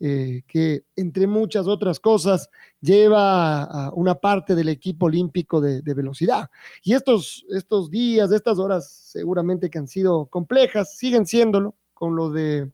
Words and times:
eh, 0.00 0.42
que 0.48 0.84
entre 0.96 1.28
muchas 1.28 1.68
otras 1.68 2.00
cosas 2.00 2.50
lleva 2.80 3.62
a 3.62 3.92
una 3.94 4.16
parte 4.16 4.56
del 4.56 4.68
equipo 4.68 5.06
olímpico 5.06 5.60
de, 5.60 5.82
velocidad. 5.94 6.50
Y 6.82 6.94
estos, 6.94 7.46
estos 7.48 7.90
días, 7.90 8.32
estas 8.32 8.58
horas 8.58 8.90
seguramente 8.90 9.70
que 9.70 9.78
han 9.78 9.86
sido 9.86 10.26
complejas, 10.26 10.96
siguen 10.96 11.26
siéndolo 11.26 11.76
con 11.94 12.16
lo 12.16 12.30
de 12.30 12.72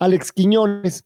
Alex 0.00 0.32
Quiñones. 0.32 1.04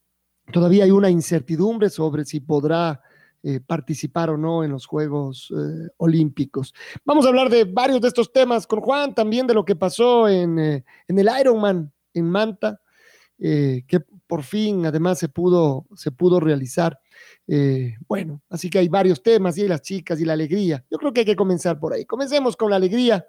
Todavía 0.50 0.84
hay 0.84 0.90
una 0.90 1.10
incertidumbre 1.10 1.90
sobre 1.90 2.24
si 2.24 2.40
podrá 2.40 3.02
eh, 3.42 3.60
participar 3.60 4.30
o 4.30 4.38
no 4.38 4.64
en 4.64 4.70
los 4.70 4.86
Juegos 4.86 5.52
eh, 5.54 5.88
Olímpicos. 5.98 6.72
Vamos 7.04 7.26
a 7.26 7.28
hablar 7.28 7.50
de 7.50 7.64
varios 7.64 8.00
de 8.00 8.08
estos 8.08 8.32
temas 8.32 8.66
con 8.66 8.80
Juan, 8.80 9.14
también 9.14 9.46
de 9.46 9.54
lo 9.54 9.64
que 9.64 9.76
pasó 9.76 10.26
en, 10.26 10.58
en 10.58 11.18
el 11.18 11.28
Ironman 11.38 11.92
en 12.14 12.30
Manta, 12.30 12.80
que 13.38 14.04
por 14.28 14.44
fin 14.44 14.86
además 14.86 15.18
se 15.18 15.28
pudo, 15.28 15.86
se 15.96 16.12
pudo 16.12 16.38
realizar. 16.38 17.00
Eh, 17.48 17.96
bueno, 18.06 18.42
así 18.50 18.70
que 18.70 18.78
hay 18.78 18.88
varios 18.88 19.22
temas 19.22 19.58
y 19.58 19.66
las 19.66 19.82
chicas 19.82 20.20
y 20.20 20.24
la 20.24 20.34
alegría. 20.34 20.84
Yo 20.90 20.98
creo 20.98 21.12
que 21.12 21.20
hay 21.20 21.26
que 21.26 21.34
comenzar 21.34 21.80
por 21.80 21.94
ahí. 21.94 22.04
Comencemos 22.04 22.56
con 22.56 22.70
la 22.70 22.76
alegría 22.76 23.26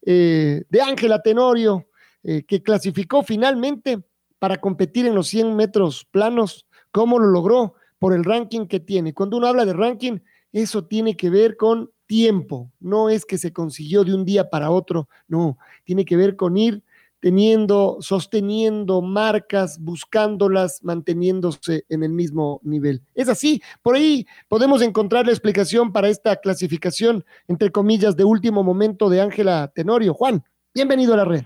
eh, 0.00 0.62
de 0.70 0.80
Ángela 0.80 1.20
Tenorio, 1.20 1.88
eh, 2.22 2.44
que 2.44 2.62
clasificó 2.62 3.22
finalmente 3.22 3.98
para 4.38 4.58
competir 4.58 5.06
en 5.06 5.14
los 5.14 5.26
100 5.28 5.54
metros 5.56 6.06
planos. 6.10 6.66
¿Cómo 6.92 7.18
lo 7.18 7.26
logró? 7.26 7.74
Por 7.98 8.14
el 8.14 8.24
ranking 8.24 8.66
que 8.66 8.78
tiene. 8.78 9.12
Cuando 9.12 9.36
uno 9.36 9.48
habla 9.48 9.64
de 9.64 9.72
ranking, 9.72 10.20
eso 10.52 10.84
tiene 10.84 11.16
que 11.16 11.28
ver 11.28 11.56
con 11.56 11.90
tiempo. 12.06 12.70
No 12.78 13.10
es 13.10 13.24
que 13.24 13.36
se 13.36 13.52
consiguió 13.52 14.04
de 14.04 14.14
un 14.14 14.24
día 14.24 14.48
para 14.48 14.70
otro, 14.70 15.08
no, 15.26 15.58
tiene 15.84 16.04
que 16.04 16.16
ver 16.16 16.36
con 16.36 16.56
ir 16.56 16.84
teniendo, 17.26 17.96
sosteniendo 17.98 19.02
marcas, 19.02 19.82
buscándolas, 19.82 20.84
manteniéndose 20.84 21.82
en 21.88 22.04
el 22.04 22.10
mismo 22.10 22.60
nivel. 22.62 23.00
Es 23.16 23.28
así, 23.28 23.60
por 23.82 23.96
ahí 23.96 24.26
podemos 24.46 24.80
encontrar 24.80 25.26
la 25.26 25.32
explicación 25.32 25.92
para 25.92 26.08
esta 26.08 26.36
clasificación, 26.36 27.24
entre 27.48 27.72
comillas, 27.72 28.16
de 28.16 28.22
último 28.22 28.62
momento 28.62 29.10
de 29.10 29.20
Ángela 29.20 29.72
Tenorio. 29.74 30.14
Juan, 30.14 30.44
bienvenido 30.72 31.14
a 31.14 31.16
la 31.16 31.24
red. 31.24 31.42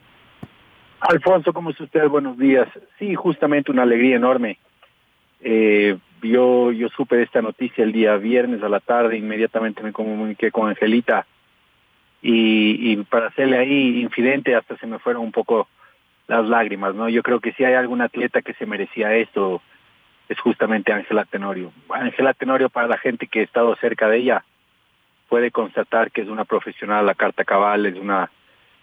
Alfonso, 1.00 1.54
¿cómo 1.54 1.70
está 1.70 1.84
usted? 1.84 2.06
Buenos 2.10 2.36
días. 2.36 2.68
Sí, 2.98 3.14
justamente 3.14 3.72
una 3.72 3.84
alegría 3.84 4.16
enorme. 4.16 4.58
Eh, 5.40 5.96
yo, 6.22 6.72
yo 6.72 6.88
supe 6.94 7.22
esta 7.22 7.40
noticia 7.40 7.84
el 7.84 7.92
día 7.92 8.16
viernes 8.16 8.62
a 8.62 8.68
la 8.68 8.80
tarde, 8.80 9.16
inmediatamente 9.16 9.82
me 9.82 9.94
comuniqué 9.94 10.50
con 10.50 10.68
Angelita 10.68 11.26
y, 12.22 12.96
para 13.04 13.28
hacerle 13.28 13.58
ahí 13.58 14.00
infidente 14.00 14.54
hasta 14.54 14.76
se 14.76 14.86
me 14.86 14.98
fueron 14.98 15.22
un 15.22 15.32
poco 15.32 15.68
las 16.26 16.46
lágrimas, 16.46 16.94
¿no? 16.94 17.08
Yo 17.08 17.22
creo 17.22 17.40
que 17.40 17.52
si 17.52 17.64
hay 17.64 17.74
algún 17.74 18.02
atleta 18.02 18.42
que 18.42 18.54
se 18.54 18.66
merecía 18.66 19.14
esto 19.14 19.62
es 20.28 20.38
justamente 20.38 20.92
Ángela 20.92 21.24
Tenorio. 21.24 21.72
Ángela 21.88 22.34
Tenorio 22.34 22.68
para 22.68 22.86
la 22.86 22.98
gente 22.98 23.26
que 23.26 23.40
ha 23.40 23.42
estado 23.42 23.74
cerca 23.76 24.08
de 24.08 24.18
ella 24.18 24.44
puede 25.28 25.50
constatar 25.50 26.10
que 26.10 26.22
es 26.22 26.28
una 26.28 26.44
profesional 26.44 27.06
la 27.06 27.14
carta 27.14 27.44
cabal, 27.44 27.86
es 27.86 27.96
una 27.96 28.30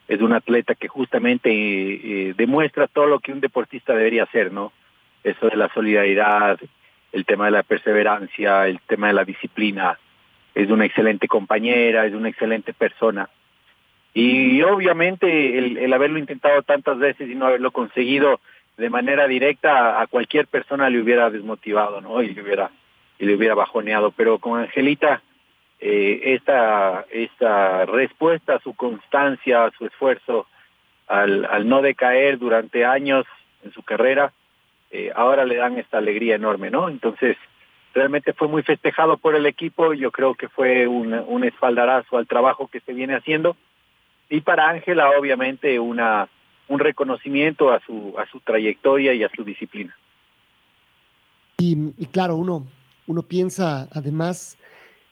es 0.07 0.21
una 0.21 0.37
atleta 0.37 0.73
que 0.73 0.87
justamente 0.87 1.49
eh, 1.51 2.33
demuestra 2.37 2.87
todo 2.87 3.07
lo 3.07 3.19
que 3.19 3.33
un 3.33 3.41
deportista 3.41 3.93
debería 3.93 4.23
hacer, 4.23 4.53
¿no? 4.53 4.71
Eso 5.23 5.47
de 5.47 5.57
la 5.57 5.67
solidaridad, 5.73 6.57
el 7.11 7.25
tema 7.25 7.45
de 7.45 7.51
la 7.51 7.63
perseverancia, 7.63 8.67
el 8.67 8.79
tema 8.87 9.07
de 9.07 9.13
la 9.13 9.25
disciplina, 9.25 9.99
es 10.57 10.71
una 10.71 10.85
excelente 10.85 11.27
compañera, 11.27 12.07
es 12.07 12.13
una 12.13 12.29
excelente 12.29 12.73
persona. 12.73 13.29
Y 14.13 14.63
obviamente 14.63 15.59
el, 15.59 15.93
haberlo 15.93 16.17
intentado 16.17 16.63
tantas 16.63 16.97
veces 16.97 17.29
y 17.29 17.35
no 17.35 17.45
haberlo 17.45 17.69
conseguido 17.69 18.39
de 18.75 18.89
manera 18.89 19.27
directa 19.27 20.01
a 20.01 20.07
cualquier 20.07 20.47
persona 20.47 20.89
le 20.89 20.99
hubiera 20.99 21.29
desmotivado, 21.29 22.01
¿no? 22.01 22.23
Y 22.23 22.33
le 22.33 22.41
hubiera, 22.41 22.71
y 23.19 23.25
le 23.25 23.35
hubiera 23.35 23.53
bajoneado. 23.53 24.09
Pero 24.09 24.39
con 24.39 24.59
Angelita, 24.59 25.21
eh, 25.79 26.21
esta, 26.23 27.05
esta 27.11 27.85
respuesta, 27.85 28.59
su 28.63 28.73
constancia, 28.73 29.69
su 29.77 29.85
esfuerzo 29.85 30.47
al, 31.07 31.45
al 31.45 31.69
no 31.69 31.83
decaer 31.83 32.39
durante 32.39 32.83
años 32.83 33.25
en 33.63 33.71
su 33.73 33.83
carrera, 33.83 34.33
eh, 34.89 35.11
ahora 35.15 35.45
le 35.45 35.57
dan 35.57 35.77
esta 35.77 35.99
alegría 35.99 36.35
enorme, 36.35 36.71
¿no? 36.71 36.89
Entonces, 36.89 37.37
realmente 37.97 38.33
fue 38.33 38.47
muy 38.47 38.61
festejado 38.61 39.17
por 39.17 39.35
el 39.35 39.47
equipo, 39.47 39.93
yo 39.93 40.11
creo 40.11 40.35
que 40.35 40.47
fue 40.47 40.87
un, 40.87 41.13
un 41.13 41.43
espaldarazo 41.43 42.17
al 42.17 42.27
trabajo 42.27 42.67
que 42.67 42.79
se 42.81 42.93
viene 42.93 43.15
haciendo 43.15 43.57
y 44.29 44.41
para 44.41 44.69
Ángela 44.69 45.09
obviamente 45.19 45.79
una 45.79 46.29
un 46.69 46.79
reconocimiento 46.79 47.71
a 47.71 47.79
su 47.79 48.13
a 48.19 48.29
su 48.29 48.39
trayectoria 48.41 49.13
y 49.13 49.23
a 49.23 49.29
su 49.35 49.43
disciplina. 49.43 49.95
Y, 51.57 52.05
claro, 52.11 52.35
uno 52.35 52.67
uno 53.07 53.23
piensa 53.23 53.87
además 53.91 54.57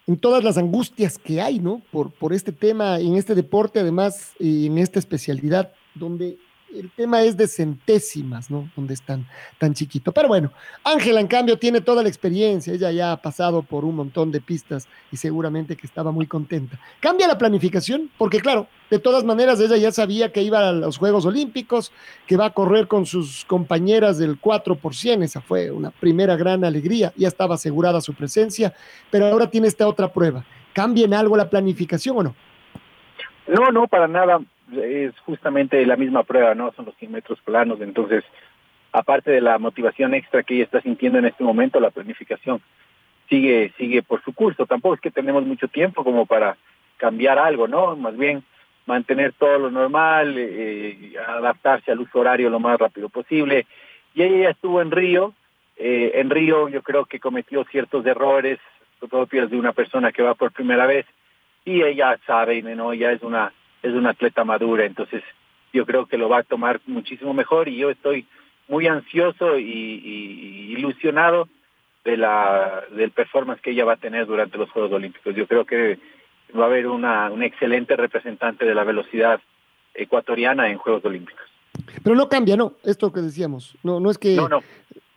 en 0.06 0.18
todas 0.18 0.44
las 0.44 0.58
angustias 0.58 1.18
que 1.18 1.42
hay, 1.42 1.58
¿no? 1.58 1.82
Por, 1.92 2.12
por 2.12 2.34
este 2.34 2.52
tema, 2.52 3.00
en 3.00 3.16
este 3.16 3.34
deporte, 3.34 3.80
además, 3.80 4.36
y 4.40 4.68
en 4.68 4.78
esta 4.78 5.00
especialidad, 5.00 5.74
donde 5.96 6.38
el 6.80 6.92
tema 6.92 7.22
es 7.22 7.38
de 7.38 7.48
centésimas, 7.48 8.52
¿no? 8.52 8.70
Donde 8.76 8.94
están 8.94 9.26
tan 9.58 9.74
chiquito. 9.74 10.12
Pero 10.12 10.28
bueno, 10.28 10.52
Ángela, 10.84 11.20
en 11.20 11.28
cambio, 11.28 11.58
tiene 11.58 11.82
toda 11.82 12.04
la 12.04 12.10
experiencia. 12.10 12.74
Ella 12.74 12.92
ya 12.92 13.12
ha 13.14 13.22
pasado 13.22 13.62
por 13.64 13.86
un 13.86 13.96
montón 13.96 14.32
de 14.32 14.42
pistas 14.42 14.88
y 15.12 15.18
seguramente 15.18 15.76
que 15.76 15.88
estaba 15.88 16.12
muy 16.12 16.28
contenta. 16.28 16.80
Cambia 17.00 17.28
la 17.28 17.38
planificación, 17.38 18.10
porque 18.18 18.40
claro, 18.40 18.68
de 18.90 19.00
todas 19.00 19.24
maneras, 19.24 19.60
ella 19.60 19.78
ya 19.78 19.92
sabía 19.92 20.32
que 20.32 20.42
iba 20.42 20.70
a 20.70 20.72
los 20.72 20.98
Juegos 20.98 21.26
Olímpicos, 21.26 21.92
que 22.28 22.38
va 22.38 22.46
a 22.46 22.54
correr 22.54 22.88
con 22.88 23.06
sus 23.06 23.46
compañeras 23.46 24.18
del 24.18 24.38
4 24.40 24.76
por 24.76 24.96
100. 24.96 25.24
Esa 25.24 25.42
fue 25.42 25.72
una 25.72 25.92
primera 25.92 26.36
gran 26.36 26.64
alegría. 26.64 27.14
Ya 27.16 27.28
estaba 27.28 27.56
asegurada 27.56 28.02
su 28.02 28.14
presencia, 28.14 28.74
pero 29.10 29.28
ahora 29.28 29.50
tiene 29.50 29.68
esta 29.68 29.88
otra 29.88 30.12
prueba. 30.12 30.46
¿Cambia 30.74 31.06
en 31.06 31.14
algo 31.14 31.38
la 31.38 31.50
planificación 31.50 32.18
o 32.18 32.24
no? 32.24 32.36
No, 33.48 33.72
no, 33.72 33.88
para 33.88 34.08
nada 34.08 34.40
es 34.74 35.18
justamente 35.20 35.86
la 35.86 35.96
misma 35.96 36.24
prueba, 36.24 36.56
¿no? 36.56 36.72
Son 36.74 36.86
los 36.86 36.96
100 36.96 37.12
metros 37.12 37.40
planos, 37.42 37.82
entonces, 37.82 38.24
aparte 38.92 39.32
de 39.32 39.42
la 39.42 39.58
motivación 39.60 40.14
extra 40.14 40.44
que 40.44 40.56
ella 40.56 40.64
está 40.64 40.82
sintiendo 40.82 41.20
en 41.20 41.26
este 41.26 41.44
momento, 41.44 41.80
la 41.80 41.92
planificación 41.92 42.62
sigue, 43.30 43.74
sigue 43.78 44.04
por 44.04 44.24
su 44.24 44.34
curso. 44.34 44.66
Tampoco 44.66 44.96
es 44.96 45.02
que 45.02 45.12
tenemos 45.12 45.46
mucho 45.46 45.68
tiempo 45.68 46.04
como 46.04 46.26
para 46.26 46.58
cambiar 46.98 47.40
algo, 47.40 47.68
¿no? 47.68 47.96
Más 47.96 48.18
bien 48.18 48.44
mantener 48.86 49.34
todo 49.34 49.58
lo 49.58 49.72
normal, 49.72 50.36
eh, 50.38 51.14
adaptarse 51.28 51.92
al 51.92 52.00
uso 52.00 52.20
horario 52.20 52.50
lo 52.50 52.60
más 52.60 52.80
rápido 52.80 53.10
posible. 53.10 53.66
Y 54.14 54.24
ella 54.24 54.44
ya 54.44 54.50
estuvo 54.52 54.82
en 54.82 54.92
Río, 54.92 55.34
eh, 55.78 56.12
en 56.16 56.30
Río 56.30 56.70
yo 56.70 56.82
creo 56.84 57.06
que 57.06 57.20
cometió 57.20 57.66
ciertos 57.66 58.06
errores 58.06 58.60
propios 59.10 59.50
de 59.52 59.58
una 59.58 59.74
persona 59.74 60.12
que 60.12 60.24
va 60.24 60.34
por 60.36 60.52
primera 60.52 60.86
vez 60.86 61.06
y 61.64 61.84
ella 61.84 62.18
sabe, 62.26 62.62
¿no? 62.62 62.94
Ella 62.94 63.12
es 63.12 63.22
una 63.22 63.52
es 63.86 63.94
una 63.94 64.12
atleta 64.12 64.44
madura, 64.44 64.86
entonces 64.86 65.24
yo 65.74 65.86
creo 65.86 66.08
que 66.08 66.18
lo 66.18 66.28
va 66.28 66.40
a 66.40 66.44
tomar 66.44 66.82
muchísimo 66.88 67.34
mejor 67.34 67.68
y 67.68 67.78
yo 67.78 67.90
estoy 67.90 68.26
muy 68.68 68.88
ansioso 68.88 69.60
y, 69.60 70.74
ilusionado 70.78 71.48
de 72.04 72.18
la 72.18 72.84
del 72.92 73.12
performance 73.12 73.62
que 73.62 73.72
ella 73.72 73.86
va 73.86 73.94
a 73.94 73.98
tener 73.98 74.26
durante 74.26 74.58
los 74.58 74.70
Juegos 74.72 74.92
Olímpicos. 74.92 75.36
Yo 75.36 75.48
creo 75.48 75.66
que 75.66 76.00
va 76.58 76.64
a 76.64 76.68
haber 76.68 76.88
una, 76.88 77.30
una 77.32 77.46
excelente 77.46 77.96
representante 77.96 78.66
de 78.66 78.76
la 78.76 78.84
velocidad 78.84 79.40
ecuatoriana 79.94 80.70
en 80.70 80.78
Juegos 80.78 81.06
Olímpicos. 81.06 81.46
Pero 82.04 82.16
no 82.16 82.30
cambia, 82.30 82.56
¿no? 82.56 82.74
Esto 82.84 83.12
que 83.12 83.22
decíamos. 83.22 83.78
No, 83.84 84.00
no 84.00 84.10
es 84.10 84.18
que 84.18 84.36
no, 84.36 84.50
no. 84.50 84.62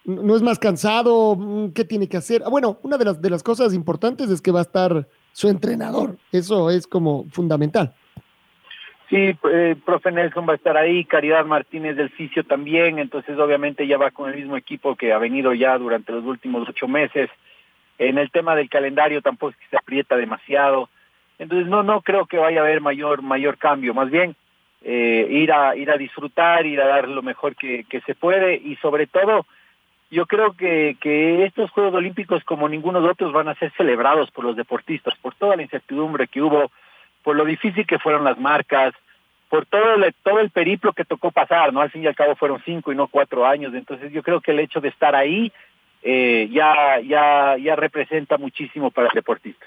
no 0.05 0.37
es 0.37 0.43
más 0.43 0.59
cansado, 0.59 1.37
mm, 1.37 1.73
¿qué 1.73 1.85
tiene 1.85 2.09
que 2.09 2.17
hacer? 2.17 2.43
Ah, 2.45 2.51
bueno, 2.51 2.79
una 2.83 2.99
de 2.99 3.05
las 3.05 3.23
de 3.23 3.31
las 3.31 3.43
cosas 3.43 3.75
importantes 3.75 4.29
es 4.31 4.43
que 4.43 4.51
va 4.51 4.61
a 4.61 4.63
estar 4.63 5.07
su 5.33 5.49
entrenador. 5.49 6.17
Eso 6.33 6.71
es 6.71 6.87
como 6.87 7.27
fundamental. 7.31 7.95
Sí, 9.09 9.35
eh, 9.51 9.77
profe 9.87 10.13
Nelson 10.13 10.47
va 10.47 10.53
a 10.53 10.57
estar 10.57 10.77
ahí, 10.77 11.05
Caridad 11.05 11.47
Martínez 11.47 11.97
del 11.97 12.11
Fisio 12.11 12.45
también, 12.45 12.99
entonces 12.99 13.39
obviamente 13.39 13.87
ya 13.87 13.97
va 13.97 14.11
con 14.11 14.29
el 14.29 14.37
mismo 14.37 14.57
equipo 14.57 14.97
que 14.97 15.15
ha 15.15 15.19
venido 15.19 15.55
ya 15.55 15.79
durante 15.79 16.13
los 16.13 16.25
últimos 16.25 16.69
ocho 16.69 16.87
meses. 16.87 17.31
En 17.99 18.19
el 18.19 18.31
tema 18.31 18.55
del 18.55 18.69
calendario 18.69 19.23
tampoco 19.23 19.51
es 19.51 19.57
que 19.57 19.69
se 19.71 19.77
aprieta 19.79 20.17
demasiado, 20.17 20.91
entonces 21.39 21.69
no 21.69 21.83
no 21.83 22.03
creo 22.03 22.27
que 22.27 22.37
vaya 22.37 22.61
a 22.61 22.65
haber 22.65 22.83
mayor 22.83 23.23
mayor 23.23 23.57
cambio, 23.57 23.95
más 23.95 24.11
bien 24.11 24.37
eh, 24.83 25.27
ir 25.31 25.53
a 25.53 25.75
ir 25.75 25.91
a 25.91 25.97
disfrutar, 25.97 26.67
ir 26.67 26.81
a 26.81 26.87
dar 26.87 27.09
lo 27.09 27.23
mejor 27.23 27.57
que, 27.57 27.85
que 27.85 28.03
se 28.03 28.15
puede 28.15 28.57
y 28.57 28.77
sobre 28.77 29.07
todo 29.07 29.47
yo 30.11 30.27
creo 30.27 30.53
que, 30.53 30.97
que 31.01 31.45
estos 31.45 31.71
Juegos 31.71 31.95
Olímpicos 31.95 32.45
como 32.45 32.69
ninguno 32.69 33.01
de 33.01 33.09
otros 33.09 33.33
van 33.33 33.49
a 33.49 33.55
ser 33.55 33.73
celebrados 33.77 34.31
por 34.31 34.45
los 34.45 34.57
deportistas, 34.57 35.15
por 35.21 35.35
toda 35.35 35.57
la 35.57 35.63
incertidumbre 35.63 36.29
que 36.29 36.43
hubo 36.43 36.71
por 37.29 37.37
lo 37.37 37.45
difícil 37.45 37.87
que 37.87 37.99
fueron 37.99 38.25
las 38.25 38.39
marcas, 38.39 38.95
por 39.51 39.67
todo 39.67 39.97
el, 39.97 40.15
todo 40.23 40.41
el 40.41 40.49
periplo 40.49 40.95
que 40.95 41.05
tocó 41.05 41.31
pasar, 41.31 41.75
¿no? 41.75 41.83
Al 41.83 41.91
fin 41.91 42.03
y 42.03 42.07
al 42.07 42.17
cabo 42.17 42.35
fueron 42.37 42.63
cinco 42.65 42.91
y 42.91 42.97
no 42.97 43.07
cuatro 43.07 43.45
años, 43.45 43.75
entonces 43.75 44.11
yo 44.15 44.23
creo 44.23 44.41
que 44.41 44.53
el 44.53 44.61
hecho 44.61 44.81
de 44.81 44.89
estar 44.89 45.15
ahí 45.15 45.53
eh, 46.03 46.49
ya, 46.51 46.99
ya, 47.07 47.59
ya 47.63 47.77
representa 47.77 48.39
muchísimo 48.39 48.91
para 48.91 49.09
el 49.09 49.15
deportista. 49.15 49.67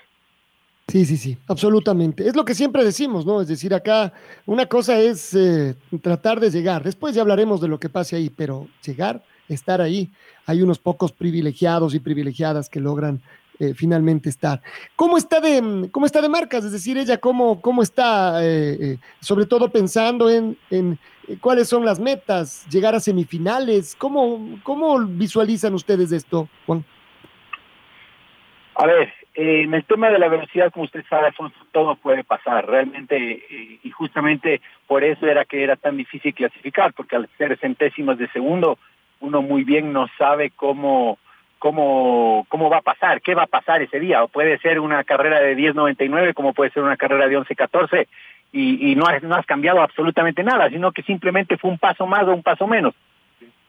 Sí, 0.87 1.05
sí, 1.05 1.17
sí, 1.17 1.37
absolutamente. 1.47 2.27
Es 2.27 2.35
lo 2.35 2.45
que 2.45 2.55
siempre 2.55 2.83
decimos, 2.83 3.27
¿no? 3.27 3.41
Es 3.41 3.47
decir, 3.47 3.75
acá 3.75 4.11
una 4.47 4.65
cosa 4.65 4.97
es 4.97 5.35
eh, 5.35 5.75
tratar 6.01 6.39
de 6.39 6.49
llegar, 6.49 6.81
después 6.81 7.13
ya 7.13 7.21
hablaremos 7.21 7.61
de 7.61 7.67
lo 7.67 7.79
que 7.79 7.89
pase 7.89 8.15
ahí, 8.15 8.31
pero 8.31 8.69
llegar, 8.83 9.21
estar 9.47 9.81
ahí, 9.81 10.09
hay 10.47 10.63
unos 10.63 10.79
pocos 10.79 11.11
privilegiados 11.11 11.93
y 11.93 11.99
privilegiadas 11.99 12.69
que 12.69 12.79
logran 12.79 13.21
eh, 13.59 13.73
finalmente 13.75 14.29
estar. 14.29 14.61
¿Cómo 14.95 15.17
está 15.17 15.39
de, 15.39 15.89
cómo 15.91 16.05
está 16.05 16.21
de 16.21 16.29
marcas? 16.29 16.65
Es 16.65 16.71
decir, 16.71 16.97
ella 16.97 17.17
cómo, 17.17 17.61
cómo 17.61 17.83
está, 17.83 18.43
eh, 18.43 18.77
eh, 18.79 18.97
sobre 19.19 19.45
todo 19.45 19.69
pensando 19.69 20.29
en, 20.29 20.57
en 20.71 20.97
cuáles 21.39 21.69
son 21.69 21.85
las 21.85 21.99
metas, 21.99 22.65
llegar 22.69 22.95
a 22.95 22.99
semifinales. 22.99 23.95
¿Cómo, 23.95 24.59
cómo 24.63 24.99
visualizan 25.05 25.73
ustedes 25.75 26.11
esto, 26.11 26.49
Juan? 26.65 26.83
A 28.75 28.87
ver, 28.87 29.13
en 29.35 29.73
el 29.73 29.83
tema 29.85 30.09
de 30.09 30.17
la 30.17 30.27
velocidad, 30.27 30.71
como 30.71 30.85
usted 30.85 31.03
sabe, 31.07 31.27
Alfonso, 31.27 31.55
todo 31.71 31.95
puede 31.95 32.23
pasar. 32.23 32.65
Realmente, 32.65 33.43
y 33.83 33.89
justamente 33.91 34.61
por 34.87 35.03
eso 35.03 35.27
era 35.27 35.45
que 35.45 35.63
era 35.63 35.75
tan 35.75 35.97
difícil 35.97 36.33
clasificar, 36.33 36.93
porque 36.93 37.15
al 37.15 37.29
ser 37.37 37.59
centésimas 37.59 38.17
de 38.17 38.27
segundo, 38.31 38.79
uno 39.19 39.41
muy 39.41 39.63
bien 39.63 39.93
no 39.93 40.07
sabe 40.17 40.49
cómo 40.49 41.19
cómo, 41.61 42.47
cómo 42.49 42.71
va 42.71 42.77
a 42.77 42.81
pasar, 42.81 43.21
qué 43.21 43.35
va 43.35 43.43
a 43.43 43.47
pasar 43.47 43.83
ese 43.83 43.99
día. 43.99 44.23
O 44.23 44.27
puede 44.27 44.57
ser 44.57 44.79
una 44.79 45.03
carrera 45.03 45.39
de 45.39 45.55
10.99 45.55 46.33
como 46.33 46.53
puede 46.53 46.71
ser 46.71 46.81
una 46.81 46.97
carrera 46.97 47.27
de 47.27 47.37
11.14 47.37 48.07
y, 48.51 48.91
y 48.91 48.95
no, 48.95 49.05
has, 49.05 49.21
no 49.21 49.35
has 49.35 49.45
cambiado 49.45 49.79
absolutamente 49.79 50.43
nada, 50.43 50.69
sino 50.71 50.91
que 50.91 51.03
simplemente 51.03 51.57
fue 51.57 51.69
un 51.69 51.77
paso 51.77 52.07
más 52.07 52.23
o 52.23 52.33
un 52.33 52.41
paso 52.41 52.65
menos. 52.65 52.95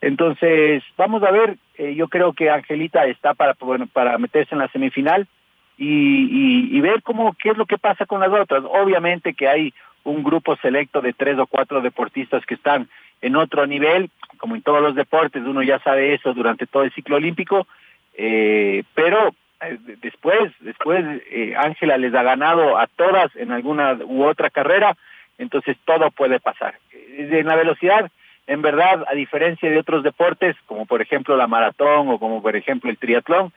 Entonces, 0.01 0.83
vamos 0.97 1.23
a 1.23 1.31
ver, 1.31 1.59
eh, 1.77 1.95
yo 1.95 2.09
creo 2.09 2.33
que 2.33 2.49
Angelita 2.49 3.05
está 3.05 3.35
para, 3.35 3.55
bueno, 3.61 3.87
para 3.87 4.17
meterse 4.17 4.55
en 4.55 4.61
la 4.61 4.69
semifinal 4.69 5.29
y, 5.77 5.87
y, 5.87 6.77
y 6.77 6.81
ver 6.81 7.03
cómo, 7.03 7.35
qué 7.35 7.51
es 7.51 7.57
lo 7.57 7.67
que 7.67 7.79
pasa 7.79 8.07
con 8.07 8.21
las 8.21 8.31
otras. 8.31 8.63
Obviamente 8.65 9.35
que 9.35 9.49
hay 9.49 9.75
un 10.05 10.23
grupo 10.23 10.57
selecto 10.57 11.01
de 11.01 11.13
tres 11.13 11.39
o 11.39 11.47
cuatro 11.47 11.81
deportistas 11.81 12.45
que 12.47 12.55
están 12.55 12.89
en 13.21 13.37
otro 13.37 13.67
nivel, 13.67 14.11
como 14.37 14.57
en 14.57 14.63
todos 14.63 14.83
los 14.83 14.95
deportes, 14.97 15.45
uno 15.45 15.63
ya 15.63 15.79
sabe 15.79 16.15
eso 16.15 16.35
durante 16.35 16.67
todo 16.67 16.83
el 16.83 16.93
ciclo 16.93 17.17
olímpico, 17.17 17.69
eh, 18.15 18.83
pero 18.95 19.33
eh, 19.61 19.79
después, 20.03 20.53
después 20.59 21.05
eh, 21.31 21.55
Ángela 21.57 21.97
les 21.99 22.13
ha 22.15 22.25
ganado 22.25 22.77
a 22.77 22.89
todas 22.89 23.35
en 23.37 23.53
alguna 23.53 23.97
u 24.05 24.25
otra 24.25 24.51
carrera, 24.51 24.97
entonces 25.39 25.77
todo 25.85 26.11
puede 26.11 26.41
pasar. 26.41 26.75
En 27.17 27.47
la 27.47 27.55
velocidad, 27.55 28.11
en 28.49 28.61
verdad, 28.61 29.05
a 29.09 29.15
diferencia 29.15 29.71
de 29.71 29.79
otros 29.79 30.03
deportes, 30.03 30.57
como 30.67 30.85
por 30.87 31.01
ejemplo 31.01 31.37
la 31.37 31.47
maratón 31.47 32.09
o 32.09 32.19
como 32.19 32.43
por 32.43 32.57
ejemplo 32.57 32.91
el 32.91 32.99
triatlón, 32.99 33.53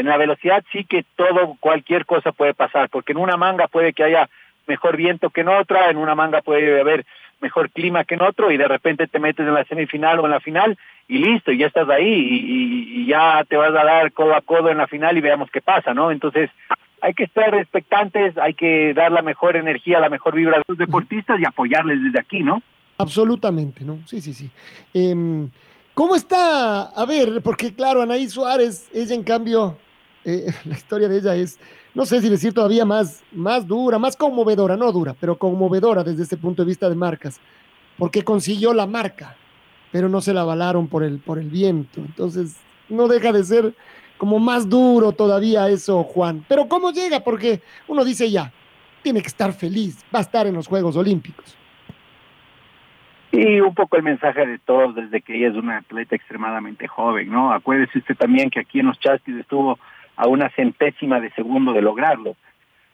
en 0.00 0.06
la 0.06 0.16
velocidad 0.16 0.64
sí 0.72 0.84
que 0.84 1.04
todo, 1.16 1.56
cualquier 1.60 2.06
cosa 2.06 2.32
puede 2.32 2.54
pasar, 2.54 2.88
porque 2.88 3.12
en 3.12 3.18
una 3.18 3.36
manga 3.36 3.68
puede 3.68 3.92
que 3.92 4.04
haya 4.04 4.28
mejor 4.66 4.96
viento 4.96 5.30
que 5.30 5.42
en 5.42 5.48
otra, 5.48 5.90
en 5.90 5.98
una 5.98 6.14
manga 6.14 6.40
puede 6.40 6.80
haber 6.80 7.04
mejor 7.40 7.70
clima 7.70 8.04
que 8.04 8.14
en 8.14 8.22
otro 8.22 8.50
y 8.50 8.56
de 8.56 8.68
repente 8.68 9.06
te 9.06 9.18
metes 9.18 9.46
en 9.46 9.54
la 9.54 9.64
semifinal 9.64 10.18
o 10.18 10.24
en 10.24 10.30
la 10.30 10.40
final 10.40 10.78
y 11.08 11.18
listo, 11.18 11.52
y 11.52 11.58
ya 11.58 11.66
estás 11.66 11.88
ahí 11.88 12.06
y, 12.06 13.02
y, 13.02 13.06
ya 13.06 13.44
te 13.48 13.56
vas 13.56 13.70
a 13.70 13.84
dar 13.84 14.12
codo 14.12 14.34
a 14.34 14.40
codo 14.42 14.70
en 14.70 14.78
la 14.78 14.86
final 14.86 15.16
y 15.16 15.20
veamos 15.20 15.50
qué 15.50 15.60
pasa, 15.60 15.92
¿no? 15.92 16.10
Entonces 16.10 16.50
hay 17.02 17.14
que 17.14 17.24
estar 17.24 17.54
expectantes, 17.54 18.38
hay 18.38 18.54
que 18.54 18.94
dar 18.94 19.10
la 19.10 19.22
mejor 19.22 19.56
energía, 19.56 20.00
la 20.00 20.10
mejor 20.10 20.34
vibra 20.34 20.58
a 20.58 20.62
los 20.66 20.78
deportistas 20.78 21.40
y 21.40 21.44
apoyarles 21.44 22.02
desde 22.02 22.20
aquí, 22.20 22.42
¿no? 22.42 22.62
Absolutamente, 22.98 23.84
¿no? 23.84 23.98
Sí, 24.06 24.20
sí, 24.20 24.34
sí. 24.34 24.50
Eh, 24.94 25.48
¿Cómo 25.94 26.14
está? 26.14 26.84
A 26.84 27.04
ver, 27.04 27.42
porque 27.42 27.74
claro, 27.74 28.02
Anaí 28.02 28.28
Suárez, 28.28 28.88
ella 28.94 29.14
en 29.14 29.24
cambio, 29.24 29.76
eh, 30.24 30.52
la 30.64 30.74
historia 30.74 31.08
de 31.08 31.18
ella 31.18 31.34
es 31.36 31.58
no 31.94 32.06
sé 32.06 32.20
si 32.20 32.28
decir 32.28 32.54
todavía 32.54 32.84
más, 32.84 33.24
más 33.32 33.66
dura, 33.66 33.98
más 33.98 34.16
conmovedora, 34.16 34.76
no 34.76 34.92
dura, 34.92 35.14
pero 35.18 35.36
conmovedora 35.36 36.04
desde 36.04 36.22
este 36.22 36.36
punto 36.36 36.62
de 36.62 36.68
vista 36.68 36.88
de 36.88 36.94
marcas, 36.94 37.40
porque 37.98 38.22
consiguió 38.22 38.72
la 38.72 38.86
marca, 38.86 39.36
pero 39.90 40.08
no 40.08 40.20
se 40.20 40.32
la 40.32 40.42
avalaron 40.42 40.86
por 40.86 41.02
el, 41.02 41.18
por 41.18 41.38
el 41.38 41.50
viento. 41.50 42.00
Entonces, 42.00 42.56
no 42.88 43.08
deja 43.08 43.32
de 43.32 43.42
ser 43.42 43.74
como 44.18 44.38
más 44.38 44.68
duro 44.68 45.12
todavía 45.12 45.68
eso, 45.68 46.04
Juan. 46.04 46.44
Pero 46.48 46.68
¿cómo 46.68 46.92
llega? 46.92 47.20
Porque 47.20 47.60
uno 47.88 48.04
dice 48.04 48.30
ya, 48.30 48.52
tiene 49.02 49.20
que 49.20 49.28
estar 49.28 49.52
feliz, 49.52 50.04
va 50.14 50.20
a 50.20 50.22
estar 50.22 50.46
en 50.46 50.54
los 50.54 50.68
Juegos 50.68 50.96
Olímpicos. 50.96 51.56
Y 53.32 53.60
un 53.60 53.74
poco 53.74 53.96
el 53.96 54.02
mensaje 54.02 54.44
de 54.44 54.58
todos 54.58 54.94
desde 54.94 55.22
que 55.22 55.36
ella 55.36 55.48
es 55.48 55.56
una 55.56 55.78
atleta 55.78 56.16
extremadamente 56.16 56.86
joven, 56.88 57.30
¿no? 57.30 57.52
Acuérdese 57.52 57.98
usted 57.98 58.16
también 58.16 58.50
que 58.50 58.60
aquí 58.60 58.80
en 58.80 58.86
los 58.86 58.98
Chastis 58.98 59.36
estuvo 59.36 59.78
a 60.20 60.26
una 60.26 60.50
centésima 60.50 61.18
de 61.18 61.30
segundo 61.30 61.72
de 61.72 61.80
lograrlo. 61.80 62.36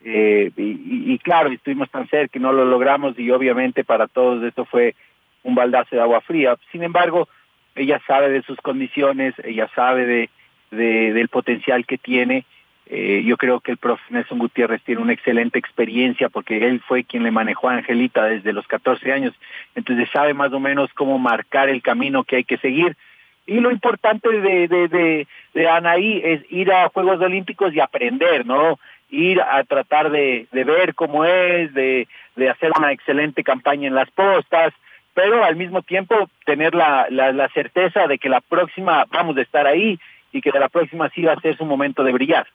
Eh, 0.05 0.53
y, 0.57 1.19
claro, 1.19 1.51
estuvimos 1.51 1.91
tan 1.91 2.07
cerca 2.07 2.39
y 2.39 2.41
no 2.41 2.53
lo 2.53 2.65
logramos 2.65 3.19
y 3.19 3.29
obviamente 3.33 3.83
para 3.83 4.07
todos 4.07 4.45
esto 4.45 4.65
fue 4.65 4.95
un 5.43 5.57
baldazo 5.57 5.97
de 5.97 6.03
agua 6.03 6.21
fría. 6.21 6.57
Sin 6.71 6.85
embargo, 6.85 7.29
ella 7.75 8.01
sabe 8.07 8.31
de 8.31 8.43
sus 8.43 8.59
condiciones, 8.59 9.35
ella 9.43 9.69
sabe 9.75 10.07
de, 10.07 10.31
de 10.71 11.13
del 11.15 11.29
potencial 11.29 11.85
que 11.85 11.99
tiene. 11.99 12.45
Eh, 12.89 13.25
yo 13.27 13.37
creo 13.37 13.59
que 13.59 13.73
el 13.73 13.79
profe 13.79 14.05
Nelson 14.11 14.39
Gutiérrez 14.39 14.81
tiene 14.85 15.03
una 15.03 15.13
excelente 15.13 15.59
experiencia 15.59 16.29
porque 16.29 16.65
él 16.65 16.81
fue 16.87 17.03
quien 17.03 17.25
le 17.25 17.33
manejó 17.33 17.69
a 17.69 17.75
Angelita 17.75 18.27
desde 18.27 18.53
los 18.53 18.69
14 18.69 19.11
años, 19.11 19.35
entonces 19.75 20.09
sabe 20.13 20.33
más 20.35 20.53
o 20.53 20.61
menos 20.61 20.93
cómo 20.95 21.19
marcar 21.19 21.69
el 21.69 21.83
camino 21.83 22.23
que 22.23 22.37
hay 22.37 22.45
que 22.45 22.59
seguir 22.59 22.97
y 23.47 23.61
lo 23.61 23.71
importante 23.71 24.29
de, 24.29 24.69
de, 24.69 25.27
de, 25.55 25.69
Anaí 25.69 26.21
es 26.25 26.43
ir 26.51 26.73
a 26.73 26.89
Juegos 26.89 27.21
Olímpicos 27.21 27.73
y 27.73 27.81
aprender, 27.81 28.45
¿no? 28.45 28.79
Ir 29.09 29.41
a 29.41 29.63
tratar 29.65 30.11
de, 30.11 30.49
de 30.51 30.65
ver 30.65 30.95
cómo 30.95 31.25
es, 31.25 31.73
de, 31.73 32.09
de 32.35 32.51
hacer 32.51 32.73
una 32.77 32.93
excelente 32.93 33.45
campaña 33.45 33.87
en 33.87 33.95
las 33.95 34.11
postas, 34.11 34.75
pero 35.15 35.45
al 35.45 35.55
mismo 35.57 35.83
tiempo 35.83 36.29
tener 36.45 36.75
la, 36.75 37.07
la, 37.11 37.33
la 37.33 37.49
certeza 37.51 38.07
de 38.09 38.19
que 38.19 38.29
la 38.29 38.41
próxima 38.41 39.07
vamos 39.11 39.37
a 39.37 39.43
estar 39.43 39.67
ahí 39.67 39.99
y 40.33 40.41
que 40.41 40.51
de 40.51 40.61
la 40.61 40.69
próxima 40.69 41.09
sí 41.11 41.23
va 41.23 41.35
a 41.35 41.41
ser 41.41 41.57
su 41.57 41.65
momento 41.65 42.03
de 42.03 42.13
brillar. 42.13 42.47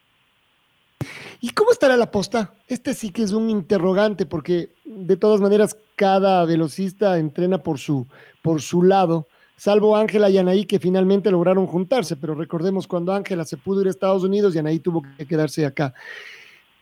¿Y 1.39 1.51
cómo 1.51 1.71
estará 1.71 1.97
la 1.97 2.11
posta? 2.11 2.53
Este 2.67 2.93
sí 2.93 3.11
que 3.11 3.23
es 3.23 3.31
un 3.31 3.49
interrogante 3.49 4.25
porque 4.25 4.69
de 4.85 5.17
todas 5.17 5.41
maneras 5.41 5.75
cada 5.95 6.45
velocista 6.45 7.17
entrena 7.17 7.59
por 7.59 7.79
su, 7.79 8.05
por 8.43 8.61
su 8.61 8.83
lado 8.83 9.27
salvo 9.61 9.95
Ángela 9.95 10.27
y 10.31 10.39
Anaí 10.39 10.65
que 10.65 10.79
finalmente 10.79 11.29
lograron 11.29 11.67
juntarse, 11.67 12.17
pero 12.17 12.33
recordemos 12.33 12.87
cuando 12.87 13.13
Ángela 13.13 13.45
se 13.45 13.57
pudo 13.57 13.81
ir 13.81 13.87
a 13.87 13.91
Estados 13.91 14.23
Unidos 14.23 14.55
y 14.55 14.57
Anaí 14.57 14.79
tuvo 14.79 15.03
que 15.03 15.27
quedarse 15.27 15.67
acá. 15.67 15.93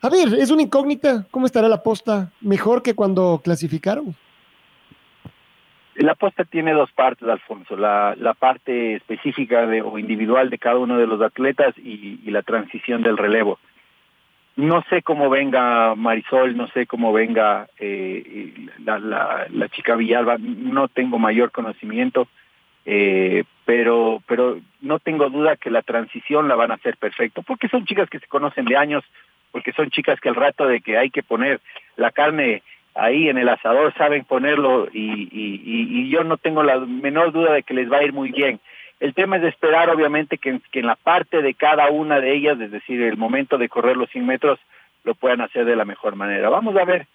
A 0.02 0.08
ver, 0.08 0.34
es 0.40 0.50
una 0.50 0.62
incógnita, 0.62 1.28
¿cómo 1.30 1.46
estará 1.46 1.68
la 1.68 1.84
posta? 1.84 2.32
¿Mejor 2.40 2.82
que 2.82 2.94
cuando 2.96 3.42
clasificaron? 3.44 4.16
La 5.96 6.16
posta 6.16 6.46
tiene 6.46 6.72
dos 6.72 6.90
partes, 6.94 7.28
Alfonso, 7.28 7.76
la, 7.76 8.16
parte 8.40 8.96
específica 8.96 9.68
de, 9.68 9.82
o 9.82 10.00
individual 10.00 10.50
de 10.50 10.58
cada 10.58 10.78
uno 10.78 10.98
de 10.98 11.06
los 11.06 11.22
atletas 11.22 11.78
y, 11.78 12.32
la 12.32 12.44
transición 12.44 13.04
del 13.04 13.18
relevo. 13.18 13.60
No 14.56 14.86
sé 14.90 15.02
cómo 15.02 15.30
venga 15.30 15.96
Marisol, 15.96 16.56
no 16.56 16.68
sé 16.70 16.88
cómo 16.88 17.12
venga 17.12 17.68
eh, 17.78 18.54
la, 18.86 19.48
la 19.50 19.68
chica 19.68 19.96
Villalba, 19.96 20.38
no 20.38 20.88
tengo 20.88 21.20
mayor 21.20 21.52
conocimiento 21.52 22.30
eh, 22.86 23.44
pero 23.66 24.22
pero 24.28 24.60
no 24.82 25.00
tengo 25.00 25.30
duda 25.30 25.58
que 25.58 25.70
la 25.70 25.82
transición 25.82 26.48
la 26.48 26.56
van 26.56 26.72
a 26.72 26.76
hacer 26.76 26.98
perfecto, 26.98 27.44
porque 27.44 27.70
son 27.70 27.86
chicas 27.86 28.10
que 28.10 28.20
se 28.20 28.28
conocen 28.28 28.66
de 28.66 28.78
años, 28.78 29.04
porque 29.52 29.72
son 29.74 29.90
chicas 29.90 30.20
que 30.20 30.30
al 30.30 30.36
rato 30.36 30.66
de 30.66 30.82
que 30.82 30.98
hay 30.98 31.10
que 31.10 31.24
poner 31.24 31.60
la 31.96 32.12
carne 32.12 32.64
ahí 32.96 33.30
en 33.30 33.38
el 33.38 33.50
asador 33.50 33.94
saben 33.96 34.26
ponerlo 34.26 34.88
y, 34.92 35.30
y, 35.32 36.10
yo 36.10 36.24
no 36.24 36.38
tengo 36.38 36.64
la 36.64 36.80
menor 36.80 37.32
duda 37.32 37.54
de 37.54 37.64
que 37.64 37.74
les 37.74 37.92
va 37.92 37.98
a 37.98 38.04
ir 38.04 38.14
muy 38.14 38.32
bien. 38.32 38.60
El 39.00 39.14
tema 39.14 39.38
es 39.38 39.44
de 39.44 39.50
esperar, 39.50 39.90
obviamente, 39.90 40.38
que, 40.38 40.60
que 40.72 40.80
en 40.80 40.88
la 40.88 40.96
parte 40.96 41.42
de 41.42 41.54
cada 41.54 41.90
una 41.90 42.20
de 42.20 42.36
ellas, 42.36 42.60
es 42.60 42.72
decir, 42.72 43.02
el 43.02 43.16
momento 43.16 43.58
de 43.58 43.70
correr 43.70 43.96
los 43.96 44.10
100 44.10 44.26
metros, 44.26 44.60
lo 45.04 45.16
puedan 45.16 45.42
hacer 45.42 45.66
de 45.66 45.76
la 45.76 45.86
mejor 45.86 46.16
manera. 46.16 46.50
Vamos 46.50 46.76
a 46.76 46.84
ver, 46.84 47.08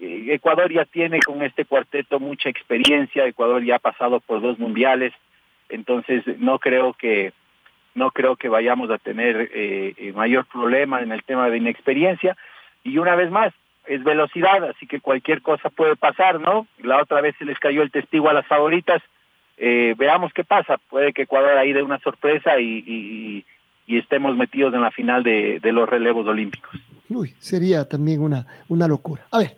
Ecuador 0.00 0.72
ya 0.72 0.84
tiene 0.84 1.20
con 1.20 1.42
este 1.42 1.64
cuarteto 1.64 2.20
mucha 2.20 2.48
experiencia, 2.48 3.26
Ecuador 3.26 3.64
ya 3.64 3.76
ha 3.76 3.80
pasado 3.80 4.20
por 4.20 4.40
dos 4.40 4.58
mundiales, 4.58 5.12
entonces 5.68 6.24
no 6.38 6.58
creo 6.58 6.94
que 6.94 7.32
no 7.94 8.12
creo 8.12 8.36
que 8.36 8.48
vayamos 8.48 8.90
a 8.90 8.98
tener 8.98 9.50
eh, 9.52 10.12
mayor 10.14 10.46
problema 10.46 11.00
en 11.00 11.10
el 11.10 11.24
tema 11.24 11.50
de 11.50 11.56
inexperiencia 11.56 12.36
y 12.84 12.98
una 12.98 13.16
vez 13.16 13.30
más 13.30 13.52
es 13.86 14.04
velocidad, 14.04 14.64
así 14.64 14.86
que 14.86 15.00
cualquier 15.00 15.42
cosa 15.42 15.70
puede 15.70 15.96
pasar, 15.96 16.40
¿no? 16.40 16.68
La 16.78 17.02
otra 17.02 17.20
vez 17.20 17.34
se 17.38 17.44
les 17.44 17.58
cayó 17.58 17.82
el 17.82 17.90
testigo 17.90 18.28
a 18.28 18.32
las 18.32 18.46
favoritas, 18.46 19.02
eh, 19.56 19.94
veamos 19.98 20.32
qué 20.32 20.44
pasa, 20.44 20.78
puede 20.88 21.12
que 21.12 21.22
Ecuador 21.22 21.58
ahí 21.58 21.72
dé 21.72 21.82
una 21.82 21.98
sorpresa 21.98 22.60
y, 22.60 23.44
estemos 23.88 24.36
metidos 24.36 24.72
en 24.72 24.82
la 24.82 24.92
final 24.92 25.24
de 25.24 25.72
los 25.72 25.88
relevos 25.88 26.24
olímpicos. 26.24 26.80
Uy, 27.10 27.34
sería 27.40 27.88
también 27.88 28.20
una, 28.20 28.46
una 28.68 28.86
locura. 28.88 29.26
A 29.30 29.38
ver, 29.38 29.56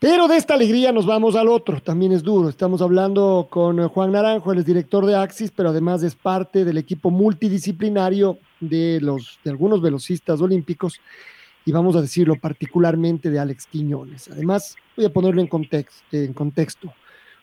pero 0.00 0.28
de 0.28 0.36
esta 0.36 0.54
alegría 0.54 0.92
nos 0.92 1.06
vamos 1.06 1.36
al 1.36 1.48
otro, 1.48 1.80
también 1.80 2.12
es 2.12 2.22
duro. 2.22 2.48
Estamos 2.48 2.80
hablando 2.82 3.48
con 3.50 3.86
Juan 3.88 4.12
Naranjo, 4.12 4.52
él 4.52 4.58
es 4.58 4.64
director 4.64 5.04
de 5.04 5.14
Axis, 5.14 5.52
pero 5.54 5.68
además 5.68 6.02
es 6.02 6.14
parte 6.14 6.64
del 6.64 6.78
equipo 6.78 7.10
multidisciplinario 7.10 8.38
de, 8.60 8.98
los, 9.00 9.38
de 9.44 9.50
algunos 9.50 9.82
velocistas 9.82 10.40
olímpicos 10.40 11.00
y 11.66 11.72
vamos 11.72 11.96
a 11.96 12.00
decirlo 12.00 12.36
particularmente 12.36 13.30
de 13.30 13.38
Alex 13.38 13.66
Quiñones. 13.66 14.28
Además, 14.28 14.74
voy 14.96 15.04
a 15.04 15.12
ponerlo 15.12 15.40
en 15.40 15.46
contexto. 15.46 16.02
En 16.12 16.32
contexto. 16.32 16.92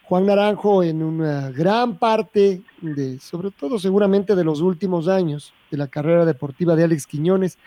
Juan 0.04 0.26
Naranjo 0.26 0.84
en 0.84 1.04
una 1.04 1.52
gran 1.52 1.98
parte 1.98 2.62
de, 2.82 3.20
sobre 3.20 3.52
todo 3.52 3.78
seguramente 3.78 4.36
de 4.36 4.44
los 4.44 4.62
últimos 4.62 5.08
años 5.08 5.54
de 5.70 5.78
la 5.78 5.88
carrera 5.88 6.26
deportiva 6.26 6.76
de 6.76 6.86
Alex 6.86 7.06
Quiñones, 7.06 7.58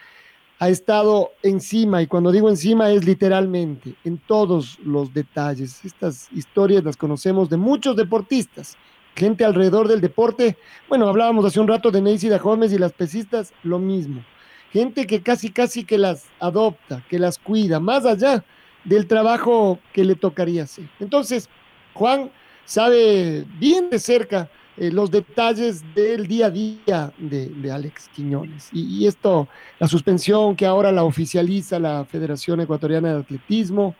ha 0.60 0.68
estado 0.68 1.32
encima, 1.42 2.02
y 2.02 2.06
cuando 2.06 2.30
digo 2.30 2.50
encima 2.50 2.90
es 2.90 3.06
literalmente, 3.06 3.94
en 4.04 4.18
todos 4.18 4.78
los 4.84 5.12
detalles. 5.12 5.82
Estas 5.86 6.28
historias 6.32 6.84
las 6.84 6.98
conocemos 6.98 7.48
de 7.48 7.56
muchos 7.56 7.96
deportistas, 7.96 8.76
gente 9.16 9.42
alrededor 9.42 9.88
del 9.88 10.02
deporte. 10.02 10.58
Bueno, 10.86 11.08
hablábamos 11.08 11.46
hace 11.46 11.60
un 11.60 11.66
rato 11.66 11.90
de 11.90 12.02
Neisida 12.02 12.36
Gómez 12.36 12.74
y 12.74 12.78
las 12.78 12.92
pesistas, 12.92 13.54
lo 13.62 13.78
mismo. 13.78 14.22
Gente 14.70 15.06
que 15.06 15.22
casi, 15.22 15.48
casi 15.48 15.82
que 15.82 15.96
las 15.96 16.26
adopta, 16.38 17.02
que 17.08 17.18
las 17.18 17.38
cuida, 17.38 17.80
más 17.80 18.04
allá 18.04 18.44
del 18.84 19.06
trabajo 19.06 19.78
que 19.94 20.04
le 20.04 20.14
tocaría 20.14 20.64
hacer. 20.64 20.84
Entonces, 21.00 21.48
Juan 21.94 22.30
sabe 22.66 23.46
bien 23.58 23.88
de 23.88 23.98
cerca 23.98 24.50
eh, 24.80 24.90
los 24.90 25.10
detalles 25.10 25.84
del 25.94 26.26
día 26.26 26.46
a 26.46 26.50
día 26.50 27.12
de, 27.18 27.48
de 27.48 27.70
Alex 27.70 28.08
Quiñones. 28.08 28.70
Y, 28.72 29.06
esto, 29.06 29.46
la 29.78 29.86
suspensión 29.86 30.56
que 30.56 30.64
ahora 30.64 30.90
la 30.90 31.04
oficializa 31.04 31.78
la 31.78 32.06
Federación 32.06 32.62
Ecuatoriana 32.62 33.12
de 33.12 33.20
Atletismo, 33.20 33.94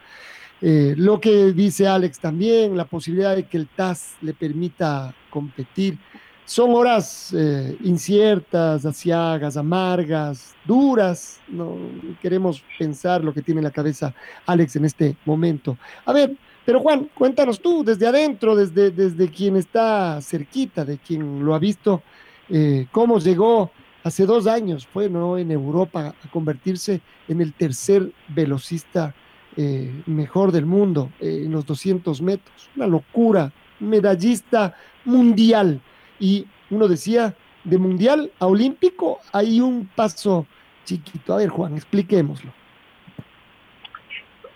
eh, 0.62 0.94
lo 0.96 1.20
que 1.20 1.52
dice 1.52 1.86
Alex 1.86 2.18
también, 2.18 2.78
la 2.78 2.86
posibilidad 2.86 3.36
de 3.36 3.42
que 3.42 3.58
el 3.58 3.68
TAS 3.68 4.16
le 4.22 4.32
permita 4.32 5.14
competir. 5.28 5.98
Son 6.46 6.72
horas 6.72 7.34
eh, 7.36 7.76
inciertas, 7.84 8.86
asiagas, 8.86 9.58
amargas, 9.58 10.54
duras. 10.64 11.40
No 11.46 11.76
queremos 12.22 12.64
pensar 12.78 13.22
lo 13.22 13.34
que 13.34 13.42
tiene 13.42 13.58
en 13.58 13.64
la 13.64 13.70
cabeza 13.70 14.14
Alex 14.46 14.76
en 14.76 14.86
este 14.86 15.14
momento. 15.26 15.76
A 16.06 16.14
ver, 16.14 16.38
pero 16.64 16.80
Juan, 16.80 17.10
cuéntanos 17.14 17.60
tú, 17.60 17.82
desde 17.84 18.06
adentro, 18.06 18.54
desde, 18.54 18.90
desde 18.90 19.28
quien 19.28 19.56
está 19.56 20.20
cerquita, 20.20 20.84
de 20.84 20.98
quien 20.98 21.44
lo 21.44 21.54
ha 21.54 21.58
visto, 21.58 22.02
eh, 22.48 22.86
cómo 22.92 23.18
llegó 23.18 23.70
hace 24.04 24.26
dos 24.26 24.46
años, 24.46 24.86
fue 24.86 25.08
¿no? 25.08 25.38
en 25.38 25.50
Europa 25.50 26.14
a 26.22 26.30
convertirse 26.30 27.00
en 27.28 27.40
el 27.40 27.52
tercer 27.52 28.12
velocista 28.28 29.14
eh, 29.56 30.02
mejor 30.06 30.52
del 30.52 30.66
mundo 30.66 31.10
eh, 31.20 31.42
en 31.44 31.52
los 31.52 31.66
200 31.66 32.22
metros. 32.22 32.70
Una 32.76 32.86
locura, 32.86 33.52
medallista 33.78 34.76
mundial. 35.04 35.80
Y 36.18 36.46
uno 36.70 36.88
decía, 36.88 37.34
de 37.64 37.78
mundial 37.78 38.30
a 38.38 38.46
olímpico 38.46 39.18
hay 39.32 39.60
un 39.60 39.88
paso 39.94 40.46
chiquito. 40.84 41.34
A 41.34 41.38
ver, 41.38 41.48
Juan, 41.48 41.76
expliquémoslo. 41.76 42.59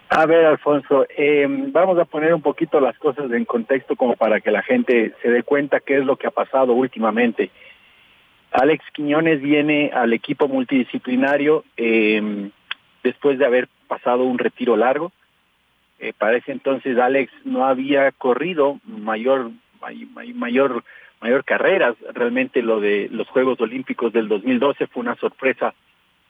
A 0.08 0.26
ver, 0.26 0.44
Alfonso, 0.44 1.06
eh, 1.16 1.46
vamos 1.48 1.98
a 1.98 2.04
poner 2.04 2.34
un 2.34 2.42
poquito 2.42 2.80
las 2.80 2.96
cosas 2.98 3.30
en 3.32 3.44
contexto 3.44 3.96
como 3.96 4.16
para 4.16 4.40
que 4.40 4.50
la 4.50 4.62
gente 4.62 5.14
se 5.22 5.30
dé 5.30 5.42
cuenta 5.42 5.80
qué 5.80 5.98
es 5.98 6.04
lo 6.04 6.16
que 6.16 6.26
ha 6.26 6.30
pasado 6.30 6.72
últimamente. 6.72 7.50
Alex 8.52 8.84
Quiñones 8.92 9.40
viene 9.40 9.90
al 9.92 10.12
equipo 10.12 10.46
multidisciplinario 10.46 11.64
eh, 11.76 12.50
después 13.02 13.38
de 13.38 13.46
haber 13.46 13.68
pasado 13.88 14.24
un 14.24 14.38
retiro 14.38 14.76
largo. 14.76 15.10
Eh, 15.98 16.12
para 16.16 16.36
ese 16.36 16.52
entonces 16.52 16.98
Alex 16.98 17.32
no 17.44 17.64
había 17.64 18.12
corrido 18.12 18.78
mayor, 18.84 19.50
mayor, 19.80 20.34
mayor, 20.34 20.84
mayor 21.20 21.44
carreras. 21.44 21.96
Realmente 22.12 22.62
lo 22.62 22.78
de 22.78 23.08
los 23.10 23.28
Juegos 23.28 23.60
Olímpicos 23.60 24.12
del 24.12 24.28
2012 24.28 24.86
fue 24.86 25.02
una 25.02 25.16
sorpresa 25.16 25.74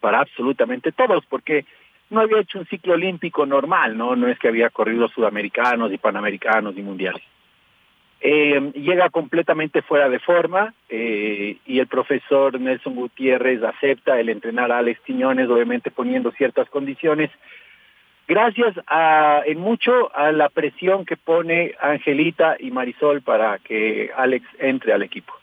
para 0.01 0.21
absolutamente 0.21 0.93
todos, 0.93 1.25
porque 1.27 1.65
no 2.11 2.21
había 2.21 2.41
hecho 2.41 2.59
un 2.59 2.67
ciclo 2.67 2.95
olímpico 2.95 3.47
normal, 3.47 3.97
¿no? 3.97 4.15
No 4.17 4.29
es 4.29 4.39
que 4.39 4.49
había 4.49 4.71
corrido 4.71 5.09
sudamericanos 5.09 5.93
y 5.93 5.99
panamericanos 5.99 6.77
y 6.77 6.83
mundiales. 6.83 7.23
Eh, 8.27 8.73
llega 8.75 9.11
completamente 9.11 9.83
fuera 9.83 10.09
de 10.09 10.19
forma 10.19 10.73
eh, 10.89 11.59
y 11.67 11.79
el 11.79 11.87
profesor 11.87 12.59
Nelson 12.59 12.95
Gutiérrez 12.95 13.63
acepta 13.63 14.19
el 14.19 14.31
entrenar 14.31 14.73
a 14.73 14.79
Alex 14.79 15.01
Quiñones, 15.01 15.51
obviamente 15.51 15.91
poniendo 15.91 16.31
ciertas 16.33 16.71
condiciones, 16.71 17.31
gracias 18.27 18.75
a, 18.87 19.43
en 19.45 19.59
mucho 19.59 20.15
a 20.17 20.33
la 20.33 20.49
presión 20.49 21.05
que 21.05 21.19
pone 21.19 21.75
Angelita 21.79 22.57
y 22.59 22.71
Marisol 22.71 23.21
para 23.21 23.59
que 23.59 24.11
Alex 24.17 24.47
entre 24.59 24.95
al 24.95 25.03
equipo. 25.03 25.35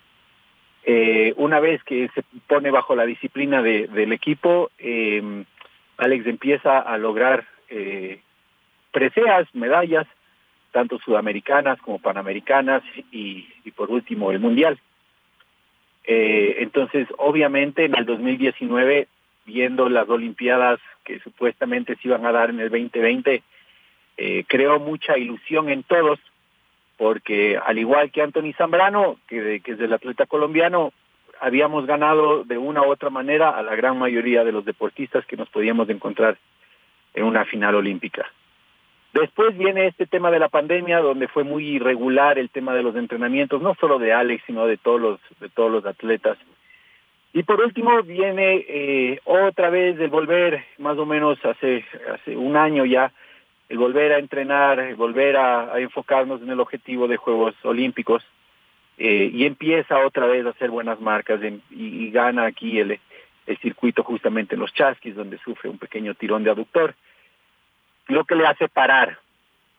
Eh, 0.84 1.36
una 1.38 1.60
vez 1.60 1.84
que 1.84 2.10
se 2.16 2.24
pone 2.48 2.72
bajo 2.72 2.96
la 2.96 3.06
disciplina 3.06 3.62
de, 3.62 3.88
del 3.90 4.12
equipo, 4.12 4.72
eh, 4.80 5.44
Alex 6.02 6.26
empieza 6.26 6.80
a 6.80 6.98
lograr 6.98 7.46
eh, 7.70 8.22
preseas, 8.92 9.48
medallas, 9.54 10.08
tanto 10.72 10.98
sudamericanas 10.98 11.80
como 11.80 12.00
panamericanas 12.00 12.82
y, 13.12 13.46
por 13.76 13.92
último 13.92 14.32
el 14.32 14.40
mundial. 14.40 14.80
Eh, 16.06 16.56
entonces, 16.58 17.08
obviamente 17.20 17.86
en 17.86 17.96
el 17.96 18.08
2019, 18.08 19.08
viendo 19.46 19.90
las 19.90 20.10
Olimpiadas 20.10 20.80
que 21.04 21.20
supuestamente 21.20 21.96
se 21.96 22.08
iban 22.08 22.26
a 22.26 22.32
dar 22.32 22.50
en 22.50 22.62
el 22.62 22.70
2020, 22.72 23.44
eh, 24.18 24.44
creó 24.48 24.80
mucha 24.80 25.20
ilusión 25.20 25.70
en 25.70 25.84
todos, 25.84 26.20
porque 26.98 27.60
al 27.64 27.78
igual 27.78 28.10
que 28.10 28.24
Anthony 28.24 28.54
Zambrano, 28.58 29.18
que, 29.28 29.62
que 29.64 29.74
es 29.74 29.80
el 29.80 29.94
atleta 29.94 30.26
colombiano, 30.26 30.94
habíamos 31.42 31.88
ganado 31.88 32.44
de 32.44 32.58
una 32.58 32.84
u 32.84 32.92
otra 32.92 33.10
manera 33.10 33.50
a 33.50 33.64
la 33.64 33.76
gran 33.76 33.98
mayoría 33.98 34.44
de 34.44 34.52
los 34.52 34.64
deportistas 34.64 35.26
que 35.26 35.36
nos 35.36 35.50
podíamos 35.50 35.90
encontrar 35.90 36.38
en 37.16 37.24
una 37.24 37.46
final 37.46 37.74
olímpica. 37.76 38.32
Después 39.12 39.58
viene 39.58 39.88
este 39.88 40.06
tema 40.06 40.30
de 40.30 40.40
la 40.40 40.50
pandemia, 40.50 41.00
donde 41.00 41.28
fue 41.28 41.44
muy 41.44 41.68
irregular 41.68 42.38
el 42.38 42.52
tema 42.52 42.76
de 42.76 42.84
los 42.84 42.96
entrenamientos, 42.96 43.62
no 43.62 43.76
solo 43.76 43.98
de 43.98 44.14
Alex, 44.14 44.44
sino 44.46 44.68
de 44.68 44.78
todos 44.78 45.02
los, 45.02 45.20
de 45.40 45.50
todos 45.50 45.72
los 45.72 45.86
atletas. 45.86 46.38
Y 47.34 47.42
por 47.44 47.60
último 47.60 48.04
viene 48.04 48.64
eh, 48.68 49.20
otra 49.26 49.72
vez 49.72 50.00
el 50.00 50.10
volver, 50.10 50.64
más 50.78 50.98
o 51.00 51.08
menos 51.08 51.44
hace, 51.44 51.84
hace 52.14 52.38
un 52.38 52.56
año 52.56 52.86
ya, 52.86 53.12
el 53.68 53.80
volver 53.80 54.14
a 54.14 54.20
entrenar, 54.20 54.80
el 54.80 54.96
volver 54.96 55.38
a, 55.38 55.74
a 55.74 55.80
enfocarnos 55.80 56.42
en 56.44 56.52
el 56.52 56.60
objetivo 56.60 57.08
de 57.08 57.18
Juegos 57.18 57.56
Olímpicos 57.64 58.24
eh, 59.04 59.32
y 59.34 59.46
empieza 59.46 60.06
otra 60.06 60.28
vez 60.28 60.46
a 60.46 60.50
hacer 60.50 60.70
buenas 60.70 61.02
marcas 61.02 61.40
y, 61.42 61.60
y, 61.72 62.12
gana 62.12 62.46
aquí 62.46 62.78
el, 62.80 63.00
el 63.48 63.58
circuito 63.58 64.04
justamente 64.04 64.54
en 64.54 64.62
los 64.62 64.72
chasquis 64.76 65.16
donde 65.16 65.40
sufre 65.40 65.72
un 65.72 65.80
pequeño 65.80 66.14
tirón 66.14 66.44
de 66.44 66.52
aductor, 66.52 66.94
lo 68.08 68.26
que 68.26 68.36
le 68.36 68.46
hace 68.46 68.70
parar. 68.70 69.18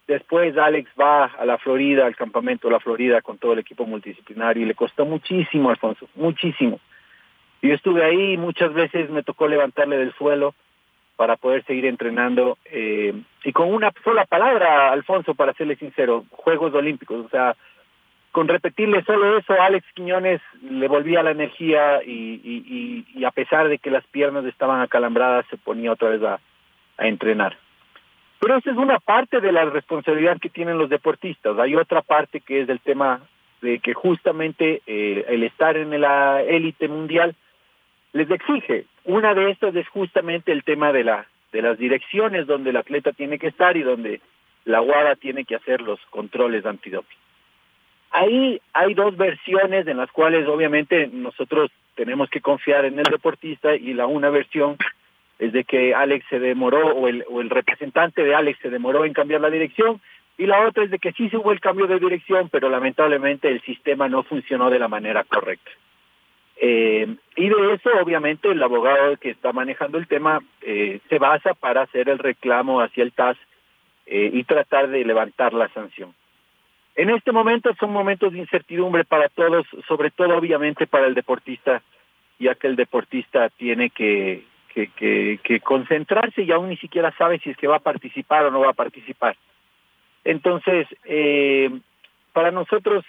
Después 0.09 0.59
Alex 0.59 0.91
va 1.01 1.27
a 1.27 1.45
la 1.45 1.57
Florida, 1.59 2.05
al 2.05 2.17
campamento 2.17 2.67
de 2.67 2.73
la 2.73 2.81
Florida 2.81 3.23
con 3.23 3.39
todo 3.39 3.53
el 3.53 3.61
equipo 3.61 3.87
multidisciplinario 3.87 4.65
y 4.65 4.67
le 4.67 4.75
costó 4.75 5.05
muchísimo, 5.05 5.71
Alfonso, 5.71 6.09
muchísimo. 6.17 6.81
Yo 7.63 7.75
estuve 7.75 8.05
ahí, 8.05 8.37
muchas 8.37 8.75
veces 8.75 9.09
me 9.09 9.23
tocó 9.23 9.47
levantarle 9.47 9.99
del 9.99 10.13
suelo 10.15 10.53
para 11.15 11.37
poder 11.37 11.65
seguir 11.65 11.87
entrenando 11.87 12.59
eh, 12.65 13.15
y 13.45 13.53
con 13.53 13.73
una 13.73 13.93
sola 14.03 14.25
palabra, 14.25 14.91
Alfonso, 14.91 15.37
para 15.37 15.53
serle 15.53 15.77
sincero, 15.77 16.25
Juegos 16.33 16.75
Olímpicos, 16.75 17.25
o 17.25 17.29
sea, 17.29 17.55
con 18.33 18.49
repetirle 18.49 19.05
solo 19.05 19.39
eso, 19.39 19.53
Alex 19.53 19.87
Quiñones 19.95 20.41
le 20.63 20.89
volvía 20.89 21.23
la 21.23 21.31
energía 21.31 22.03
y, 22.03 23.05
a 23.25 23.31
pesar 23.31 23.69
de 23.69 23.79
que 23.79 23.91
las 23.91 24.07
piernas 24.07 24.45
estaban 24.47 24.81
acalambradas, 24.81 25.47
se 25.51 25.59
ponía 25.59 25.93
otra 25.93 26.09
vez 26.09 26.23
a, 26.23 26.41
entrenar. 26.99 27.57
Pero 28.39 28.59
esa 28.59 28.71
es 28.71 28.77
una 28.77 29.01
parte 29.01 29.41
de 29.41 29.51
la 29.51 29.65
responsabilidad 29.65 30.39
que 30.39 30.51
tienen 30.51 30.79
los 30.79 30.89
deportistas. 30.89 31.59
Hay 31.59 31.75
otra 31.75 32.03
parte 32.03 32.41
que 32.41 32.61
es 32.61 32.69
el 32.69 32.81
tema 32.81 33.21
de 33.61 33.81
que 33.81 33.93
justamente 33.93 34.83
eh, 34.87 35.25
el 35.29 35.43
estar 35.43 35.77
en 35.77 36.01
la 36.01 36.43
élite 36.43 36.87
mundial 36.87 37.35
les 38.13 38.31
exige. 38.31 38.87
Una 39.05 39.35
de 39.35 39.51
estas 39.51 39.75
es 39.75 39.89
justamente 39.89 40.53
el 40.53 40.65
tema 40.65 40.93
de 40.93 41.05
la 41.05 41.27
de 41.53 41.63
las 41.63 41.79
direcciones 41.79 42.47
donde 42.47 42.71
el 42.71 42.77
atleta 42.77 43.13
tiene 43.13 43.39
que 43.39 43.49
estar 43.49 43.77
y 43.77 43.83
donde 43.83 44.21
la 44.65 44.81
UADA 44.81 45.17
tiene 45.17 45.45
que 45.45 45.57
hacer 45.57 45.83
los 45.83 46.01
controles 46.11 46.65
antidoping. 46.65 47.19
Ahí 48.13 48.61
hay 48.75 48.93
dos 48.93 49.17
versiones 49.17 49.87
en 49.87 49.97
las 49.97 50.13
cuales 50.13 50.47
obviamente 50.47 51.09
nosotros 51.11 51.71
tenemos 51.95 52.29
que 52.29 52.43
confiar 52.43 52.85
en 52.85 52.99
el 52.99 53.05
deportista 53.05 53.75
y 53.75 53.95
la 53.95 54.07
una 54.07 54.29
versión 54.29 54.77
es 55.39 55.53
de 55.53 55.65
que 55.65 55.95
Alex 55.95 56.25
se 56.29 56.39
demoró 56.39 56.95
o 56.95 57.09
el, 57.09 57.51
representante 57.51 58.23
de 58.23 58.35
Alex 58.35 58.59
se 58.61 58.71
demoró 58.71 59.05
en 59.05 59.15
cambiar 59.15 59.41
la 59.41 59.51
dirección 59.51 60.01
y 60.37 60.47
la 60.47 60.67
otra 60.67 60.85
es 60.85 60.91
de 60.91 60.99
que 60.99 61.13
sí 61.13 61.31
se 61.31 61.39
hubo 61.39 61.53
el 61.53 61.61
cambio 61.61 61.87
de 61.87 61.99
dirección, 61.99 62.49
pero 62.51 62.69
lamentablemente 62.69 63.49
el 63.49 63.63
sistema 63.63 64.09
no 64.09 64.23
funcionó 64.23 64.71
de 64.71 64.79
la 64.79 64.89
manera 64.89 65.25
correcta. 65.25 65.71
Eh, 66.57 67.17
y 67.37 67.49
de 67.49 67.75
eso, 67.75 67.91
obviamente, 68.01 68.49
el 68.51 68.63
abogado 68.63 69.17
que 69.17 69.31
está 69.31 69.53
manejando 69.53 69.99
el 69.99 70.07
tema 70.07 70.41
eh, 70.61 71.01
se 71.09 71.19
basa 71.19 71.55
para 71.55 71.83
hacer 71.83 72.09
el 72.09 72.19
reclamo 72.19 72.81
hacia 72.81 73.03
el 73.03 73.13
TAS 73.13 73.37
eh, 74.07 74.31
y 74.33 74.45
tratar 74.45 74.89
de 74.89 75.05
levantar 75.05 75.55
la 75.55 75.69
sanción. 75.71 76.15
En 76.95 77.11
este 77.11 77.33
momento 77.33 77.75
son 77.81 77.93
momentos 77.93 78.33
de 78.33 78.39
incertidumbre 78.39 79.05
para 79.05 79.29
todos, 79.29 79.67
sobre 79.89 80.11
todo, 80.11 80.37
obviamente, 80.37 80.87
para 80.87 81.07
el 81.07 81.15
deportista, 81.15 81.83
ya 82.39 82.55
que 82.55 82.67
el 82.67 82.77
deportista 82.77 83.49
tiene 83.51 83.91
que, 83.91 84.45
que, 84.75 84.89
que, 84.89 85.41
que 85.43 85.61
concentrarse 85.61 86.43
y 86.43 86.53
aún 86.53 86.69
ni 86.69 86.77
siquiera 86.77 87.15
sabe 87.17 87.39
si 87.39 87.51
es 87.51 87.57
que 87.57 87.67
va 87.67 87.77
a 87.77 87.81
participar 87.81 88.45
o 88.45 88.51
no 88.51 88.61
va 88.61 88.71
a 88.71 88.75
participar. 88.75 89.37
Entonces, 90.25 90.87
eh, 91.05 91.71
para 92.33 92.51
nosotros, 92.51 93.05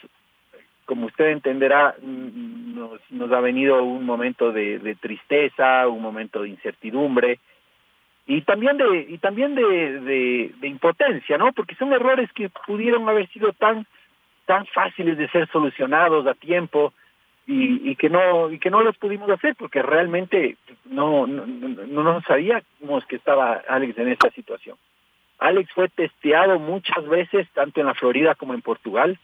como 0.85 1.07
usted 1.07 1.29
entenderá, 1.29 1.95
nos, 2.01 2.99
nos 3.09 3.31
ha 3.31 3.39
venido 3.39 3.83
un 3.83 4.05
momento 4.05 4.51
de, 4.51 4.97
tristeza, 4.99 5.87
un 5.87 6.01
momento 6.01 6.41
de 6.41 6.49
incertidumbre 6.49 7.39
y 8.25 8.41
también 8.41 8.77
de 8.77 9.05
y 9.09 9.17
también 9.17 9.55
de, 9.55 10.51
de, 10.59 10.67
impotencia, 10.67 11.37
¿no? 11.37 11.51
Porque 11.51 11.75
son 11.75 11.91
errores 11.91 12.31
que 12.33 12.49
pudieron 12.65 13.07
haber 13.09 13.27
sido 13.29 13.51
tan 13.53 13.85
tan 14.45 14.65
fáciles 14.67 15.17
de 15.17 15.29
ser 15.29 15.49
solucionados 15.49 16.25
a 16.27 16.33
tiempo 16.33 16.93
y, 17.45 17.89
y 17.89 17.95
que 17.95 18.09
no 18.09 18.49
y 18.49 18.59
que 18.59 18.69
no 18.69 18.81
los 18.81 18.97
pudimos 18.97 19.29
hacer 19.29 19.55
porque 19.55 19.81
realmente 19.81 20.55
no 20.85 21.27
no, 21.27 21.45
no, 21.45 22.03
no 22.03 22.21
sabíamos 22.21 23.05
que 23.07 23.17
estaba 23.17 23.61
Alex 23.67 23.97
en 23.97 24.09
esta 24.09 24.29
situación. 24.31 24.77
Alex 25.39 25.69
fue 25.73 25.89
testeado 25.89 26.57
muchas 26.57 27.05
veces, 27.07 27.49
tanto 27.53 27.81
en 27.81 27.87
la 27.87 27.93
Florida 27.95 28.35
como 28.35 28.53
en 28.53 28.61
Portugal. 28.61 29.19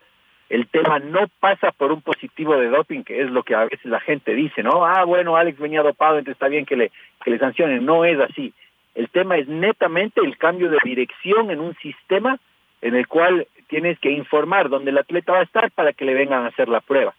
El 0.50 0.68
tema 0.68 1.00
no 1.00 1.27
pasa 1.39 1.72
por 1.72 1.91
un 1.91 2.01
positivo 2.01 2.58
de 2.58 2.70
doping, 2.70 3.03
que 3.03 3.22
es 3.22 3.29
lo 3.29 3.44
que 3.44 3.56
a 3.56 3.65
veces 3.65 3.86
la 3.86 4.00
gente 4.00 4.34
dice, 4.34 4.63
¿no? 4.63 4.84
Ah, 4.84 5.06
bueno, 5.06 5.38
Alex 5.38 5.60
venía 5.60 5.84
dopado, 5.84 6.18
entonces 6.18 6.36
está 6.36 6.48
bien 6.48 6.65
que 6.65 6.75
le, 6.75 6.91
que 7.24 7.32
le 7.32 7.38
sancionen. 7.38 7.86
No 7.86 8.03
es 8.03 8.20
así. 8.20 8.53
El 8.96 9.10
tema 9.10 9.38
es 9.38 9.48
netamente 9.48 10.22
el 10.22 10.38
cambio 10.38 10.69
de 10.69 10.77
dirección 10.84 11.51
en 11.51 11.60
un 11.60 11.75
sistema 11.75 12.39
en 12.81 12.96
el 12.96 13.08
cual 13.08 13.48
tienes 13.67 14.00
que 14.00 14.12
informar 14.12 14.69
dónde 14.69 14.91
el 14.91 14.98
atleta 14.98 15.34
va 15.34 15.39
a 15.39 15.43
estar 15.43 15.72
para 15.72 15.93
que 15.93 16.05
le 16.05 16.13
vengan 16.13 16.43
a 16.43 16.48
hacer 16.48 16.69
la 16.69 16.81
prueba. 16.81 17.13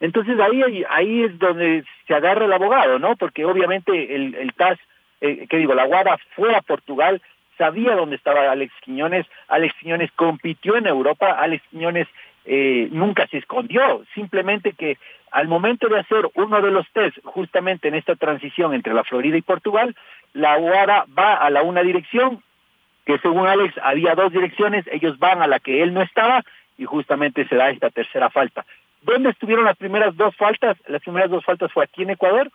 Entonces 0.00 0.38
ahí, 0.40 0.84
ahí 0.88 1.22
es 1.22 1.38
donde 1.38 1.84
se 2.06 2.14
agarra 2.14 2.44
el 2.44 2.52
abogado, 2.52 2.98
¿no? 2.98 3.16
Porque 3.16 3.44
obviamente 3.44 4.14
el, 4.14 4.34
el 4.34 4.52
TAS, 4.52 4.78
eh, 5.20 5.46
que 5.48 5.56
digo, 5.58 5.74
la 5.74 5.86
Guada 5.86 6.18
fue 6.34 6.54
a 6.54 6.62
Portugal, 6.62 7.22
sabía 7.56 7.94
dónde 7.94 8.16
estaba 8.16 8.50
Alex 8.50 8.72
Quiñones, 8.82 9.26
Alex 9.48 9.74
Quiñones 9.80 10.10
compitió 10.12 10.76
en 10.76 10.86
Europa, 10.86 11.30
Alex 11.32 11.62
Quiñones 11.70 12.08
eh, 12.44 12.88
nunca 12.90 13.26
se 13.28 13.38
escondió, 13.38 14.04
simplemente 14.14 14.72
que 14.72 14.98
al 15.30 15.48
momento 15.48 15.88
de 15.88 15.98
hacer 15.98 16.28
uno 16.34 16.60
de 16.60 16.70
los 16.70 16.88
test, 16.92 17.16
justamente 17.24 17.88
en 17.88 17.94
esta 17.94 18.14
transición 18.14 18.74
entre 18.74 18.94
la 18.94 19.04
Florida 19.04 19.36
y 19.36 19.42
Portugal, 19.42 19.96
la 20.34 20.58
UARA 20.58 21.06
va 21.16 21.34
a 21.34 21.48
la 21.48 21.62
una 21.62 21.82
dirección, 21.82 22.42
que 23.06 23.18
según 23.18 23.46
Alex 23.46 23.74
había 23.82 24.14
dos 24.14 24.32
direcciones, 24.32 24.84
ellos 24.90 25.18
van 25.18 25.42
a 25.42 25.46
la 25.46 25.58
que 25.60 25.82
él 25.82 25.94
no 25.94 26.02
estaba 26.02 26.44
y 26.76 26.84
justamente 26.84 27.46
se 27.48 27.56
da 27.56 27.70
esta 27.70 27.90
tercera 27.90 28.30
falta. 28.30 28.66
¿Dónde 29.02 29.30
estuvieron 29.30 29.64
las 29.64 29.76
primeras 29.76 30.16
dos 30.16 30.34
faltas? 30.36 30.76
Las 30.86 31.02
primeras 31.02 31.30
dos 31.30 31.44
faltas 31.44 31.72
fue 31.72 31.84
aquí 31.84 32.02
en 32.02 32.10
Ecuador, 32.10 32.50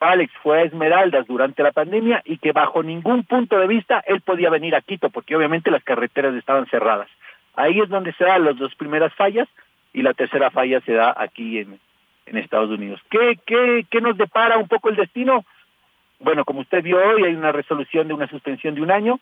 Alex 0.00 0.32
fue 0.42 0.58
a 0.58 0.62
Esmeraldas 0.62 1.26
durante 1.26 1.62
la 1.62 1.72
pandemia 1.72 2.22
y 2.24 2.38
que 2.38 2.52
bajo 2.52 2.82
ningún 2.82 3.24
punto 3.24 3.58
de 3.58 3.66
vista 3.66 4.02
él 4.06 4.20
podía 4.20 4.50
venir 4.50 4.74
a 4.74 4.80
Quito 4.80 5.10
porque 5.10 5.36
obviamente 5.36 5.70
las 5.70 5.84
carreteras 5.84 6.34
estaban 6.34 6.66
cerradas. 6.66 7.08
Ahí 7.54 7.80
es 7.80 7.88
donde 7.88 8.12
se 8.14 8.24
dan 8.24 8.44
las 8.44 8.56
dos 8.56 8.74
primeras 8.74 9.12
fallas 9.14 9.48
y 9.92 10.02
la 10.02 10.14
tercera 10.14 10.50
falla 10.50 10.80
se 10.80 10.92
da 10.92 11.14
aquí 11.16 11.58
en, 11.58 11.78
en 12.26 12.36
Estados 12.36 12.70
Unidos. 12.70 13.00
¿Qué, 13.10 13.38
qué, 13.46 13.86
¿Qué 13.90 14.00
nos 14.00 14.16
depara 14.16 14.58
un 14.58 14.68
poco 14.68 14.88
el 14.88 14.96
destino? 14.96 15.44
Bueno, 16.20 16.44
como 16.44 16.60
usted 16.60 16.82
vio 16.82 16.98
hoy, 16.98 17.24
hay 17.24 17.34
una 17.34 17.52
resolución 17.52 18.08
de 18.08 18.14
una 18.14 18.28
suspensión 18.28 18.74
de 18.74 18.82
un 18.82 18.90
año. 18.90 19.20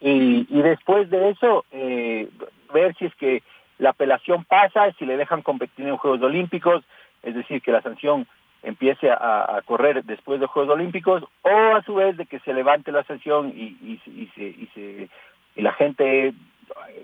Y, 0.00 0.44
después 0.62 1.08
de 1.10 1.30
eso 1.30 1.64
eh, 1.72 2.28
ver 2.72 2.94
si 2.96 3.06
es 3.06 3.14
que 3.14 3.42
la 3.78 3.90
apelación 3.90 4.44
pasa, 4.44 4.92
si 4.98 5.06
le 5.06 5.16
dejan 5.16 5.42
competir 5.42 5.86
en 5.86 5.96
Juegos 5.96 6.22
Olímpicos, 6.22 6.84
es 7.22 7.34
decir, 7.34 7.62
que 7.62 7.72
la 7.72 7.82
sanción 7.82 8.26
empiece 8.62 9.10
a, 9.10 9.60
correr 9.64 10.04
después 10.04 10.38
de 10.38 10.46
Juegos 10.46 10.74
Olímpicos 10.74 11.24
o 11.42 11.50
a 11.74 11.82
su 11.82 11.94
vez 11.94 12.16
de 12.16 12.26
que 12.26 12.40
se 12.40 12.52
levante 12.52 12.92
la 12.92 13.04
sanción 13.04 13.52
y, 13.56 13.76
y, 13.80 14.00
y, 14.06 14.26
se, 14.34 14.42
y, 14.42 14.68
se, 14.74 15.08
y 15.56 15.62
la 15.62 15.72
gente 15.72 16.34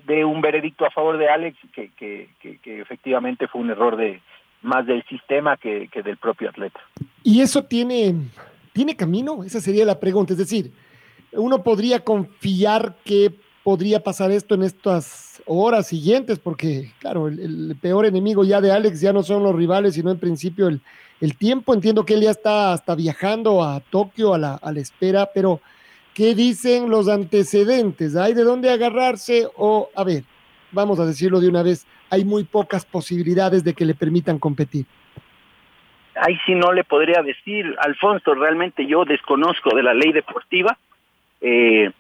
dé 0.05 0.25
un 0.25 0.41
veredicto 0.41 0.85
a 0.85 0.91
favor 0.91 1.17
de 1.17 1.29
Alex 1.29 1.57
que 1.73 2.29
efectivamente 2.65 3.49
fue 3.49 3.61
un 3.63 3.71
error 3.71 3.97
de 3.97 4.21
más 4.63 4.87
del 4.87 5.05
sistema 5.05 5.57
que, 5.57 5.89
que, 5.93 6.03
del 6.03 6.17
propio 6.17 6.51
atleta. 6.51 6.81
¿Y 7.23 7.41
eso 7.41 7.65
tiene, 7.65 8.15
tiene 8.73 8.97
camino? 8.97 9.45
Esa 9.45 9.61
sería 9.61 9.85
la 9.85 9.99
pregunta. 9.99 10.33
Es 10.33 10.39
decir, 10.39 10.73
uno 11.33 11.63
podría 11.63 12.01
confiar 12.01 12.97
que 13.05 13.33
podría 13.63 14.03
pasar 14.03 14.31
esto 14.31 14.55
en 14.55 14.63
estas 14.63 15.43
horas 15.47 15.87
siguientes, 15.87 16.39
porque 16.39 16.93
claro, 16.99 17.29
el, 17.29 17.77
peor 17.81 18.07
enemigo 18.07 18.45
ya 18.45 18.61
de 18.61 18.73
Alex 18.73 19.01
ya 19.01 19.13
no 19.13 19.23
son 19.23 19.43
los 19.43 19.55
rivales, 19.55 19.95
sino 19.95 20.11
en 20.11 20.19
principio 20.19 20.69
el, 20.69 20.81
el 21.21 21.37
tiempo. 21.37 21.75
Entiendo 21.75 22.05
que 22.05 22.15
él 22.15 22.23
ya 22.23 22.31
está 22.31 22.73
hasta 22.73 22.95
viajando 22.95 23.63
a 23.63 23.81
Tokio 23.81 24.35
a 24.35 24.39
la, 24.39 24.55
a 24.55 24.73
la 24.73 24.81
espera, 24.81 25.31
pero 25.33 25.61
¿qué 26.15 26.35
dicen 26.35 26.91
los 26.91 27.09
antecedentes? 27.09 28.17
¿Hay 28.17 28.35
de 28.35 28.45
dónde 28.45 28.71
agarrarse? 28.71 29.49
O, 29.57 29.89
a 29.95 30.05
ver, 30.05 30.25
vamos 30.73 30.99
a 30.99 31.07
decirlo 31.07 31.41
de 31.41 31.49
una 31.49 31.63
vez, 31.63 31.87
hay 32.11 32.25
muy 32.25 32.45
pocas 32.45 32.85
posibilidades 32.85 33.65
de 33.65 33.75
que 33.75 33.85
le 33.85 33.95
permitan 33.95 34.39
competir. 34.39 34.87
Ahí 36.15 36.39
sí 36.45 36.55
no 36.55 36.73
le 36.73 36.85
podría 36.85 37.23
decir, 37.23 37.75
Alfonso, 37.81 38.35
realmente 38.35 38.87
yo 38.87 39.05
desconozco 39.05 39.75
de 39.75 39.83
la 39.83 39.95
ley 39.95 40.13
deportiva, 40.13 40.77
eh, 41.41 41.91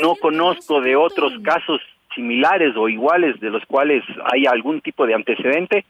no 0.00 0.14
conozco 0.16 0.80
de 0.80 0.94
otros 0.96 1.32
casos 1.42 1.80
similares 2.14 2.76
o 2.76 2.88
iguales 2.88 3.38
de 3.40 3.50
los 3.50 3.64
cuales 3.66 4.04
hay 4.32 4.46
algún 4.46 4.80
tipo 4.80 5.06
de 5.06 5.14
antecedente 5.14 5.84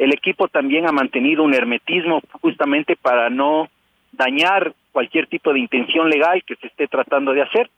el 0.00 0.14
equipo 0.14 0.48
también 0.48 0.88
ha 0.88 0.92
mantenido 0.92 1.42
un 1.42 1.52
hermetismo 1.52 2.22
justamente 2.40 2.96
para 2.96 3.28
no 3.28 3.68
dañar 4.12 4.72
cualquier 4.92 5.26
tipo 5.26 5.52
de 5.52 5.60
intención 5.60 6.08
legal 6.08 6.42
que 6.42 6.56
se 6.56 6.68
esté 6.68 6.88
tratando 6.88 7.34
de 7.34 7.42
hacer. 7.42 7.70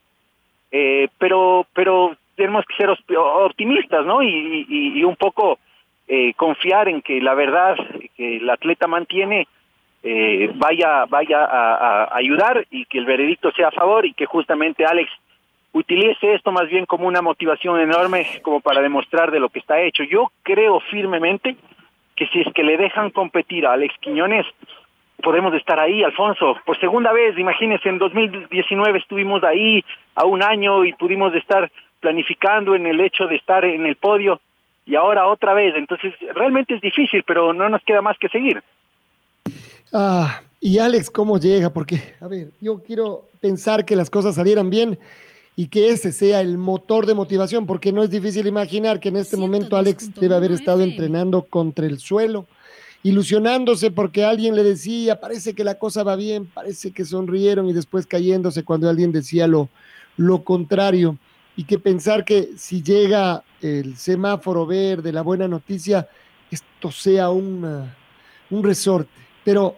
Eh, 0.71 1.09
pero, 1.19 1.67
pero 1.75 2.17
tenemos 2.43 2.65
que 2.67 2.75
ser 2.75 2.91
optimistas, 2.91 4.05
¿no? 4.05 4.21
Y, 4.21 5.05
un 5.05 5.15
poco 5.15 5.61
eh, 6.09 6.35
confiar 6.35 6.89
en 6.89 7.01
que 7.01 7.21
la 7.21 7.35
verdad 7.35 7.77
que 8.17 8.39
el 8.39 8.51
atleta 8.51 8.89
mantiene 8.89 9.47
eh, 10.03 10.51
vaya, 10.57 11.05
vaya 11.05 11.45
a, 11.45 12.05
a 12.05 12.17
ayudar 12.17 12.67
y 12.73 12.87
que 12.87 12.99
el 12.99 13.05
veredicto 13.05 13.53
sea 13.53 13.69
a 13.69 13.71
favor 13.71 14.05
y 14.05 14.13
que 14.15 14.27
justamente 14.27 14.85
Alex 14.85 15.09
utilice 15.73 16.35
esto 16.35 16.51
más 16.51 16.69
bien 16.69 16.85
como 16.85 17.07
una 17.07 17.23
motivación 17.23 17.79
enorme 17.81 18.27
como 18.43 18.61
para 18.61 18.83
demostrar 18.83 19.31
de 19.31 19.39
lo 19.39 19.49
que 19.49 19.61
está 19.61 19.81
hecho. 19.81 20.03
Yo 20.03 20.33
creo 20.43 20.81
firmemente 20.91 21.55
que 22.17 22.27
si 22.27 22.41
es 22.41 22.53
que 22.55 22.65
le 22.65 22.77
dejan 22.77 23.11
competir 23.11 23.67
a 23.67 23.75
Alex 23.75 23.95
Quiñones, 24.01 24.47
podemos 25.23 25.55
estar 25.55 25.79
ahí, 25.79 26.03
Alfonso, 26.03 26.57
por 26.67 26.79
segunda 26.81 27.13
vez, 27.13 27.39
imagínense, 27.39 27.89
en 27.89 27.99
2019 27.99 28.99
estuvimos 28.99 29.45
ahí 29.45 29.85
a 30.17 30.25
un 30.25 30.43
año 30.43 30.85
y 30.85 30.93
pudimos 30.95 31.33
estar 31.37 31.71
planificando 32.03 32.75
en 32.75 32.87
el 32.87 33.01
hecho 33.01 33.27
de 33.27 33.37
estar 33.37 33.65
en 33.65 33.87
el 33.87 33.97
podio 33.97 34.41
y 34.85 34.97
ahora 34.97 35.29
otra 35.29 35.55
vez, 35.55 35.75
entonces 35.77 36.13
realmente 36.35 36.75
es 36.75 36.81
difícil, 36.81 37.23
pero 37.25 37.53
no 37.53 37.69
nos 37.69 37.83
queda 37.85 38.03
más 38.03 38.19
que 38.19 38.29
seguir. 38.29 38.63
Ah, 39.93 40.43
y 40.61 40.79
Alex, 40.79 41.11
¿cómo 41.11 41.39
llega? 41.39 41.71
Porque, 41.71 42.01
a 42.21 42.27
ver, 42.27 42.49
yo 42.61 42.83
quiero 42.83 43.29
pensar 43.41 43.85
que 43.85 43.97
las 43.97 44.11
cosas 44.11 44.35
salieran 44.35 44.69
bien 44.69 44.99
y 45.55 45.69
que 45.69 45.91
ese 45.91 46.13
sea 46.13 46.41
el 46.41 46.59
motor 46.59 47.07
de 47.07 47.15
motivación, 47.15 47.67
porque 47.67 47.93
no 47.93 48.03
es 48.03 48.11
difícil 48.11 48.47
imaginar 48.47 48.99
que 48.99 49.11
en 49.11 49.17
este 49.17 49.37
momento 49.37 49.77
Alex 49.77 50.15
debe 50.15 50.35
haber 50.35 50.51
estado 50.51 50.83
entrenando 50.83 51.43
contra 51.43 51.87
el 51.87 51.99
suelo, 51.99 52.47
ilusionándose 53.05 53.91
porque 53.91 54.25
alguien 54.25 54.57
le 54.57 54.65
decía, 54.65 55.21
parece 55.21 55.55
que 55.55 55.63
la 55.63 55.79
cosa 55.79 56.03
va 56.03 56.17
bien, 56.17 56.47
parece 56.47 56.91
que 56.91 57.05
sonrieron 57.05 57.69
y 57.69 57.73
después 57.73 58.07
cayéndose 58.07 58.65
cuando 58.65 58.89
alguien 58.89 59.13
decía 59.13 59.47
lo, 59.47 59.69
lo 60.17 60.43
contrario. 60.43 61.19
Y 61.57 61.65
que 61.65 61.79
pensar 61.79 62.25
que 62.25 62.51
si 62.57 62.83
llega 62.83 63.43
el 63.61 63.97
semáforo 63.97 64.67
verde, 64.67 65.13
la 65.13 65.23
buena 65.23 65.47
noticia, 65.47 66.09
esto 66.51 66.91
sea 66.91 67.31
un, 67.31 67.91
resorte. 68.51 69.11
Pero 69.45 69.77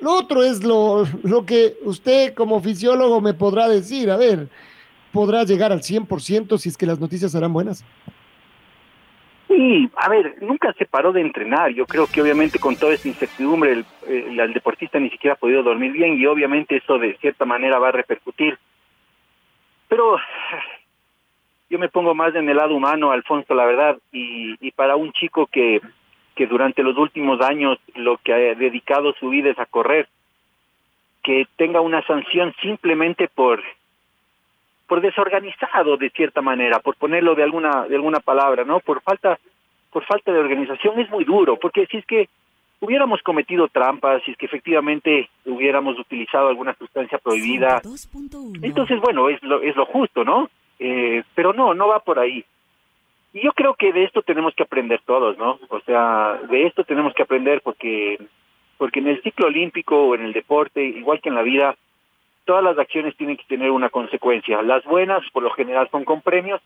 lo 0.00 0.12
otro 0.12 0.42
es 0.42 0.64
lo, 0.64 1.06
lo 1.22 1.44
que 1.44 1.76
usted 1.82 2.34
como 2.34 2.60
fisiólogo 2.60 3.20
me 3.20 3.34
podrá 3.34 3.68
decir. 3.68 4.10
A 4.10 4.16
ver, 4.16 4.48
¿podrá 5.12 5.44
llegar 5.44 5.72
al 5.72 5.80
100% 5.80 6.58
si 6.58 6.68
es 6.68 6.76
que 6.76 6.86
las 6.86 7.00
noticias 7.00 7.32
serán 7.32 7.52
buenas? 7.52 7.84
Sí, 9.48 9.88
a 9.96 10.08
ver, 10.08 10.36
nunca 10.42 10.72
se 10.72 10.86
paró 10.86 11.12
de 11.12 11.20
entrenar. 11.20 11.70
Yo 11.70 11.86
creo 11.86 12.06
que 12.06 12.20
obviamente 12.20 12.58
con 12.58 12.76
toda 12.76 12.94
esta 12.94 13.08
incertidumbre 13.08 13.72
el, 13.72 14.40
el, 14.40 14.52
deportista 14.52 14.98
ni 14.98 15.08
siquiera 15.08 15.34
ha 15.34 15.38
podido 15.38 15.62
dormir 15.62 15.92
bien 15.92 16.18
y 16.18 16.26
obviamente 16.26 16.76
eso 16.76 16.98
de 16.98 17.16
cierta 17.18 17.44
manera 17.44 17.78
va 17.78 17.88
a 17.88 17.92
repercutir. 17.92 18.58
Pero 19.88 20.16
yo 21.68 21.78
me 21.78 21.88
pongo 21.88 22.14
más 22.14 22.34
en 22.34 22.48
el 22.48 22.56
lado 22.56 22.74
humano, 22.74 23.10
Alfonso, 23.10 23.54
la 23.54 23.64
verdad, 23.64 23.98
y, 24.12 24.56
y 24.60 24.70
para 24.70 24.96
un 24.96 25.12
chico 25.12 25.46
que, 25.46 25.80
que 26.34 26.46
durante 26.46 26.82
los 26.82 26.96
últimos 26.96 27.40
años 27.40 27.78
lo 27.94 28.18
que 28.18 28.32
ha 28.32 28.36
dedicado 28.36 29.14
su 29.14 29.30
vida 29.30 29.50
es 29.50 29.58
a 29.58 29.66
correr, 29.66 30.08
que 31.24 31.46
tenga 31.56 31.80
una 31.80 32.06
sanción 32.06 32.54
simplemente 32.62 33.28
por 33.28 33.62
por 34.86 35.00
desorganizado 35.00 35.96
de 35.96 36.10
cierta 36.10 36.42
manera, 36.42 36.78
por 36.78 36.94
ponerlo 36.94 37.34
de 37.34 37.42
alguna 37.42 37.86
de 37.88 37.96
alguna 37.96 38.20
palabra, 38.20 38.64
¿no? 38.64 38.78
Por 38.78 39.00
falta 39.02 39.38
por 39.90 40.04
falta 40.04 40.30
de 40.30 40.38
organización 40.38 41.00
es 41.00 41.10
muy 41.10 41.24
duro, 41.24 41.56
porque 41.56 41.86
si 41.86 41.96
es 41.96 42.06
que 42.06 42.28
hubiéramos 42.80 43.22
cometido 43.22 43.66
trampas, 43.68 44.22
si 44.24 44.32
es 44.32 44.36
que 44.36 44.46
efectivamente 44.46 45.28
hubiéramos 45.46 45.98
utilizado 45.98 46.48
alguna 46.48 46.74
sustancia 46.74 47.18
prohibida, 47.18 47.80
entonces 48.62 49.00
bueno, 49.00 49.28
es 49.28 49.42
lo 49.42 49.62
es 49.62 49.74
lo 49.74 49.86
justo, 49.86 50.22
¿no? 50.22 50.48
Eh, 50.78 51.22
pero 51.34 51.52
no, 51.52 51.74
no 51.74 51.88
va 51.88 52.00
por 52.00 52.18
ahí. 52.18 52.44
Y 53.32 53.40
yo 53.40 53.52
creo 53.52 53.74
que 53.74 53.92
de 53.92 54.04
esto 54.04 54.22
tenemos 54.22 54.54
que 54.54 54.62
aprender 54.62 55.00
todos, 55.04 55.36
¿no? 55.38 55.58
O 55.68 55.80
sea, 55.80 56.40
de 56.48 56.66
esto 56.66 56.84
tenemos 56.84 57.14
que 57.14 57.22
aprender 57.22 57.60
porque 57.62 58.18
porque 58.78 59.00
en 59.00 59.08
el 59.08 59.22
ciclo 59.22 59.46
olímpico 59.46 59.96
o 59.96 60.14
en 60.14 60.22
el 60.22 60.32
deporte, 60.32 60.84
igual 60.84 61.20
que 61.20 61.30
en 61.30 61.34
la 61.34 61.42
vida, 61.42 61.76
todas 62.44 62.62
las 62.62 62.78
acciones 62.78 63.16
tienen 63.16 63.36
que 63.36 63.44
tener 63.44 63.70
una 63.70 63.90
consecuencia. 63.90 64.62
Las 64.62 64.84
buenas, 64.84 65.22
por 65.32 65.42
lo 65.42 65.50
general, 65.50 65.88
son 65.90 66.04
con 66.04 66.20
premios 66.20 66.60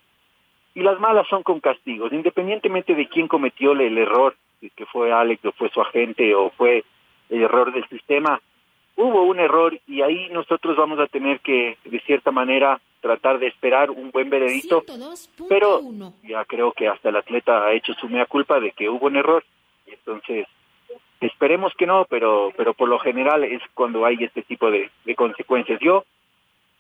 y 0.75 0.81
las 0.81 0.99
malas 1.01 1.27
son 1.29 1.43
con 1.43 1.61
castigos, 1.61 2.13
independientemente 2.13 2.95
de 2.95 3.09
quién 3.09 3.29
cometió 3.29 3.73
el 3.73 3.97
error, 3.99 4.37
que 4.77 4.87
fue 4.87 5.13
Alex 5.13 5.45
o 5.45 5.53
fue 5.53 5.71
su 5.71 5.81
agente 5.81 6.35
o 6.35 6.51
fue 6.51 6.85
el 7.29 7.43
error 7.43 7.73
del 7.73 7.89
sistema. 7.89 8.41
Hubo 9.03 9.23
un 9.23 9.41
error 9.41 9.79
y 9.87 10.03
ahí 10.03 10.29
nosotros 10.31 10.77
vamos 10.77 10.99
a 10.99 11.07
tener 11.07 11.41
que, 11.41 11.79
de 11.85 12.01
cierta 12.01 12.31
manera, 12.31 12.81
tratar 13.01 13.39
de 13.39 13.47
esperar 13.47 13.91
un 13.91 14.11
buen 14.11 14.29
veredicto, 14.29 14.85
pero 15.49 15.81
ya 16.23 16.45
creo 16.45 16.73
que 16.73 16.89
hasta 16.89 17.09
el 17.09 17.17
atleta 17.17 17.65
ha 17.65 17.73
hecho 17.73 17.95
su 17.95 18.09
mea 18.09 18.27
culpa 18.27 18.61
de 18.61 18.73
que 18.73 18.89
hubo 18.89 19.07
un 19.07 19.17
error, 19.17 19.43
entonces 19.87 20.47
Esperemos 21.21 21.75
que 21.75 21.87
no, 21.87 22.07
pero, 22.09 22.51
pero 22.57 22.73
por 22.73 22.89
lo 22.89 22.99
general 22.99 23.45
es 23.45 23.61
cuando 23.75 24.07
hay 24.07 24.17
este 24.21 24.43
tipo 24.43 24.71
de, 24.71 24.91
consecuencias. 25.17 25.79
Yo, 25.81 26.05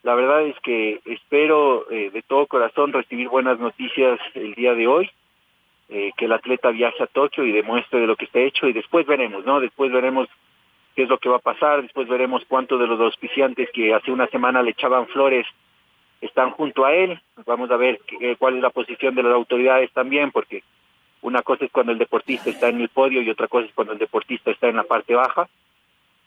la 0.02 0.14
verdad 0.14 0.42
es 0.42 0.58
que 0.60 1.00
espero 1.04 1.90
eh, 1.90 2.10
de 2.10 2.22
todo 2.22 2.46
corazón 2.46 2.92
recibir 2.92 3.28
buenas 3.28 3.58
noticias 3.58 4.18
el 4.34 4.54
día 4.54 4.74
de 4.74 4.86
hoy, 4.86 5.10
eh, 5.90 6.12
que 6.16 6.24
el 6.24 6.32
atleta 6.32 6.70
viaje 6.70 7.02
a 7.02 7.06
Tokio 7.06 7.44
y 7.44 7.52
demuestre 7.52 8.00
de 8.00 8.06
lo 8.06 8.16
que 8.16 8.24
está 8.24 8.40
hecho 8.40 8.66
y 8.66 8.72
después 8.72 9.06
veremos, 9.06 9.44
¿no? 9.44 9.60
Después 9.60 9.92
veremos 9.92 10.26
qué 11.00 11.04
es 11.04 11.08
lo 11.08 11.16
que 11.16 11.30
va 11.30 11.36
a 11.36 11.38
pasar, 11.38 11.80
después 11.80 12.06
veremos 12.08 12.44
cuántos 12.46 12.78
de 12.78 12.86
los 12.86 13.00
auspiciantes 13.00 13.70
que 13.72 13.94
hace 13.94 14.12
una 14.12 14.26
semana 14.26 14.62
le 14.62 14.72
echaban 14.72 15.06
flores 15.06 15.46
están 16.20 16.50
junto 16.50 16.84
a 16.84 16.92
él, 16.92 17.18
vamos 17.46 17.70
a 17.70 17.78
ver 17.78 17.98
cuál 18.38 18.56
es 18.56 18.62
la 18.62 18.68
posición 18.68 19.14
de 19.14 19.22
las 19.22 19.32
autoridades 19.32 19.90
también, 19.92 20.30
porque 20.30 20.62
una 21.22 21.40
cosa 21.40 21.64
es 21.64 21.72
cuando 21.72 21.92
el 21.92 21.98
deportista 21.98 22.50
está 22.50 22.68
en 22.68 22.82
el 22.82 22.90
podio 22.90 23.22
y 23.22 23.30
otra 23.30 23.48
cosa 23.48 23.66
es 23.66 23.72
cuando 23.72 23.94
el 23.94 23.98
deportista 23.98 24.50
está 24.50 24.68
en 24.68 24.76
la 24.76 24.82
parte 24.82 25.14
baja. 25.14 25.48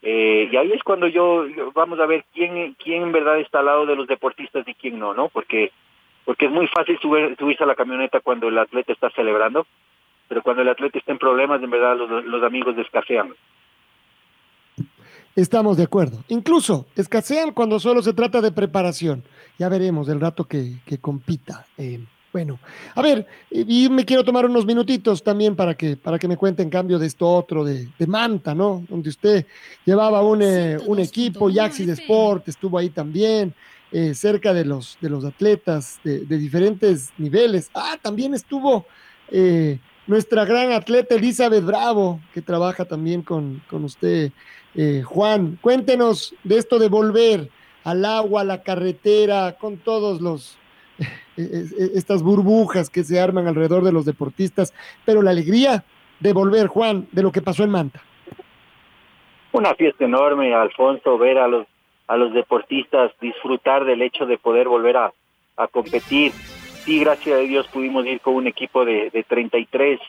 Eh, 0.02 0.48
y 0.50 0.56
ahí 0.56 0.72
es 0.72 0.82
cuando 0.82 1.06
yo, 1.06 1.46
vamos 1.72 2.00
a 2.00 2.06
ver 2.06 2.24
quién 2.34 2.74
quién 2.74 3.04
en 3.04 3.12
verdad 3.12 3.38
está 3.38 3.60
al 3.60 3.66
lado 3.66 3.86
de 3.86 3.94
los 3.94 4.08
deportistas 4.08 4.66
y 4.66 4.74
quién 4.74 4.98
no, 4.98 5.14
¿no? 5.14 5.28
Porque 5.28 5.70
porque 6.24 6.46
es 6.46 6.50
muy 6.50 6.66
fácil 6.66 6.98
subir, 6.98 7.36
subirse 7.38 7.62
a 7.62 7.68
la 7.68 7.76
camioneta 7.76 8.18
cuando 8.18 8.48
el 8.48 8.58
atleta 8.58 8.92
está 8.92 9.10
celebrando, 9.10 9.68
pero 10.26 10.42
cuando 10.42 10.62
el 10.62 10.68
atleta 10.68 10.98
está 10.98 11.12
en 11.12 11.18
problemas, 11.18 11.62
en 11.62 11.70
verdad 11.70 11.96
los, 11.96 12.24
los 12.24 12.42
amigos 12.42 12.76
escasean. 12.76 13.32
Estamos 15.36 15.76
de 15.76 15.84
acuerdo. 15.84 16.24
Incluso 16.28 16.86
escasean 16.94 17.52
cuando 17.52 17.80
solo 17.80 18.02
se 18.02 18.12
trata 18.12 18.40
de 18.40 18.52
preparación. 18.52 19.24
Ya 19.58 19.68
veremos 19.68 20.08
el 20.08 20.20
rato 20.20 20.44
que, 20.44 20.80
que 20.86 20.98
compita. 20.98 21.66
Eh, 21.76 22.04
bueno, 22.34 22.58
a 22.96 23.00
ver, 23.00 23.28
y 23.48 23.88
me 23.88 24.04
quiero 24.04 24.24
tomar 24.24 24.44
unos 24.44 24.66
minutitos 24.66 25.22
también 25.22 25.54
para 25.54 25.76
que, 25.76 25.96
para 25.96 26.18
que 26.18 26.26
me 26.26 26.36
cuente 26.36 26.64
en 26.64 26.68
cambio 26.68 26.98
de 26.98 27.06
esto 27.06 27.28
otro, 27.28 27.62
de, 27.62 27.88
Manta, 28.08 28.56
¿no? 28.56 28.84
Donde 28.88 29.08
usted 29.08 29.46
llevaba 29.84 30.20
un, 30.20 30.42
eh, 30.42 30.76
un 30.84 30.98
equipo, 30.98 31.48
Yaxi 31.48 31.86
de 31.86 31.92
Sport, 31.92 32.48
estuvo 32.48 32.76
ahí 32.76 32.90
también, 32.90 33.54
eh, 33.92 34.14
cerca 34.14 34.52
de 34.52 34.64
los, 34.64 34.98
de 35.00 35.10
los 35.10 35.24
atletas 35.24 36.00
de, 36.02 36.24
diferentes 36.26 37.12
niveles. 37.18 37.70
Ah, 37.72 37.96
también 38.02 38.34
estuvo 38.34 38.84
eh, 39.30 39.78
nuestra 40.08 40.44
gran 40.44 40.72
atleta 40.72 41.14
Elizabeth 41.14 41.64
Bravo, 41.64 42.20
que 42.32 42.42
trabaja 42.42 42.84
también 42.84 43.22
con, 43.22 43.62
con 43.70 43.84
usted, 43.84 44.32
Juan. 45.04 45.58
Cuéntenos 45.60 46.34
de 46.42 46.58
esto 46.58 46.78
de 46.78 46.88
volver 46.88 47.48
al 47.84 48.04
agua, 48.04 48.40
a 48.40 48.44
la 48.44 48.62
carretera, 48.62 49.56
con 49.58 49.76
todos 49.76 50.20
los 50.20 50.58
estas 51.36 52.22
burbujas 52.22 52.90
que 52.90 53.04
se 53.04 53.20
arman 53.20 53.46
alrededor 53.46 53.84
de 53.84 53.92
los 53.92 54.04
deportistas, 54.04 54.74
pero 55.04 55.22
la 55.22 55.30
alegría 55.30 55.84
de 56.20 56.32
volver, 56.32 56.68
Juan, 56.68 57.06
de 57.12 57.22
lo 57.22 57.32
que 57.32 57.42
pasó 57.42 57.64
en 57.64 57.70
Manta. 57.70 58.00
Una 59.52 59.74
fiesta 59.74 60.04
enorme, 60.04 60.54
Alfonso, 60.54 61.18
ver 61.18 61.38
a 61.38 61.48
los 61.48 61.66
a 62.06 62.16
los 62.16 62.34
deportistas 62.34 63.12
disfrutar 63.20 63.84
del 63.84 64.02
hecho 64.02 64.26
de 64.26 64.38
poder 64.38 64.68
volver 64.68 64.96
a, 64.96 65.12
a 65.56 65.66
competir. 65.68 66.32
Sí, 66.32 67.00
gracias 67.00 67.38
a 67.38 67.42
Dios 67.42 67.66
pudimos 67.68 68.04
ir 68.06 68.20
con 68.20 68.34
un 68.34 68.46
equipo 68.46 68.84
de, 68.84 69.10
de 69.10 69.22
33 69.22 70.00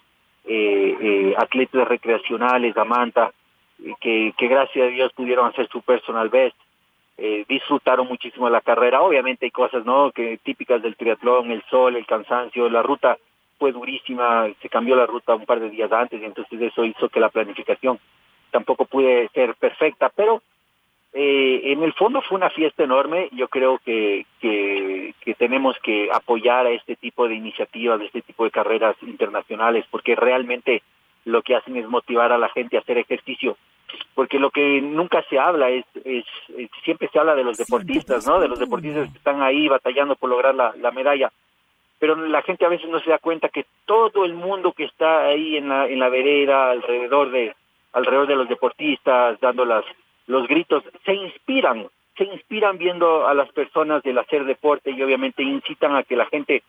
eh, 0.48 0.98
eh, 1.02 1.34
atletas 1.38 1.88
recreacionales 1.88 2.76
a 2.76 2.84
Manta, 2.84 3.32
que, 4.00 4.34
que 4.38 4.48
gracias 4.48 4.88
a 4.88 4.92
Dios 4.92 5.12
pudieron 5.14 5.48
hacer 5.48 5.68
su 5.70 5.82
personal 5.82 6.30
best 6.30 6.56
eh, 7.18 7.46
disfrutaron 7.48 8.08
muchísimo 8.08 8.50
la 8.50 8.62
carrera. 8.62 9.02
Obviamente 9.02 9.46
hay 9.46 9.52
cosas 9.52 9.86
no 9.86 10.12
que 10.12 10.38
típicas 10.44 10.82
del 10.82 10.98
triatlón, 10.98 11.50
el 11.52 11.64
sol, 11.70 11.96
el 11.96 12.06
cansancio, 12.06 12.70
la 12.70 12.84
ruta 12.84 13.18
fue 13.58 13.72
durísima, 13.72 14.48
se 14.62 14.68
cambió 14.68 14.98
la 14.98 15.06
ruta 15.06 15.34
un 15.34 15.46
par 15.46 15.62
de 15.62 15.70
días 15.70 15.92
antes 15.94 16.22
y 16.22 16.26
entonces 16.26 16.62
eso 16.62 16.84
hizo 16.84 17.08
que 17.08 17.22
la 17.22 17.30
planificación 17.30 18.00
tampoco 18.52 18.86
pude 18.86 19.30
ser 19.30 19.56
perfecta, 19.56 20.12
pero 20.14 20.42
eh, 21.14 21.62
en 21.72 21.84
el 21.84 21.94
fondo 21.94 22.22
fue 22.22 22.38
una 22.38 22.50
fiesta 22.50 22.84
enorme. 22.84 23.30
Yo 23.32 23.48
creo 23.48 23.80
que, 23.80 24.26
que, 24.42 25.16
que 25.22 25.34
tenemos 25.36 25.78
que 25.82 26.10
apoyar 26.12 26.66
a 26.66 26.72
este 26.72 26.98
tipo 26.98 27.30
de 27.30 27.36
iniciativas, 27.36 28.00
de 28.00 28.08
este 28.08 28.24
tipo 28.24 28.44
de 28.44 28.52
carreras 28.52 28.98
internacionales, 29.02 29.86
porque 29.90 30.16
realmente 30.16 30.84
lo 31.26 31.42
que 31.42 31.56
hacen 31.56 31.76
es 31.76 31.88
motivar 31.88 32.32
a 32.32 32.38
la 32.38 32.50
gente 32.50 32.78
a 32.78 32.80
hacer 32.80 32.98
ejercicio 32.98 33.58
porque 34.14 34.40
lo 34.40 34.50
que 34.50 34.82
nunca 34.82 35.24
se 35.30 35.38
habla 35.38 35.70
es, 35.70 35.86
es, 36.04 36.26
siempre 36.84 37.10
se 37.12 37.20
habla 37.20 37.36
de 37.36 37.44
los 37.44 37.58
deportistas, 37.58 38.26
¿no? 38.28 38.40
De 38.40 38.48
los 38.48 38.60
deportistas 38.60 39.10
que 39.10 39.18
están 39.18 39.42
ahí 39.42 39.68
batallando 39.68 40.16
por 40.16 40.30
lograr 40.30 40.56
la, 40.56 40.74
la, 40.78 40.92
medalla, 40.92 41.32
pero 42.00 42.16
la 42.16 42.42
gente 42.42 42.66
a 42.66 42.70
veces 42.70 42.90
no 42.90 43.00
se 43.00 43.10
da 43.10 43.20
cuenta 43.20 43.50
que 43.50 43.66
todo 43.86 44.26
el 44.26 44.34
mundo 44.34 44.74
que 44.74 44.86
está 44.86 45.26
ahí 45.26 45.58
en 45.58 45.70
la 45.70 45.88
en 45.88 46.00
la 46.00 46.10
vereda 46.10 46.72
alrededor 46.72 47.32
de 47.32 47.56
alrededor 47.94 48.28
de 48.28 48.36
los 48.36 48.50
deportistas 48.50 49.40
dando 49.40 49.66
las 49.66 49.86
los 50.28 50.48
gritos 50.48 50.84
se 51.06 51.14
inspiran, 51.14 51.88
se 52.18 52.24
inspiran 52.24 52.78
viendo 52.78 53.28
a 53.28 53.34
las 53.34 53.52
personas 53.52 54.02
del 54.04 54.18
hacer 54.18 54.46
deporte 54.46 54.92
y 54.92 55.02
obviamente 55.04 55.44
incitan 55.44 55.96
a 55.96 56.04
que 56.04 56.16
la 56.16 56.26
gente 56.26 56.64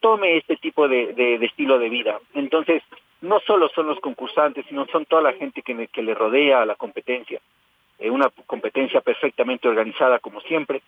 tome 0.00 0.38
este 0.38 0.56
tipo 0.56 0.88
de, 0.88 1.12
de, 1.12 1.38
de 1.38 1.46
estilo 1.46 1.78
de 1.78 1.88
vida. 1.88 2.18
Entonces, 2.34 2.82
no 3.22 3.40
solo 3.40 3.68
son 3.74 3.86
los 3.86 3.98
concursantes, 4.00 4.66
sino 4.68 4.86
son 4.86 5.06
toda 5.06 5.22
la 5.22 5.32
gente 5.32 5.62
que, 5.62 5.88
que 5.88 6.02
le 6.02 6.14
rodea 6.14 6.62
a 6.62 6.66
la 6.66 6.74
competencia. 6.74 7.40
Eh, 7.98 8.10
una 8.10 8.30
competencia 8.46 9.00
perfectamente 9.00 9.68
organizada 9.68 10.18
como 10.18 10.40
siempre. 10.42 10.82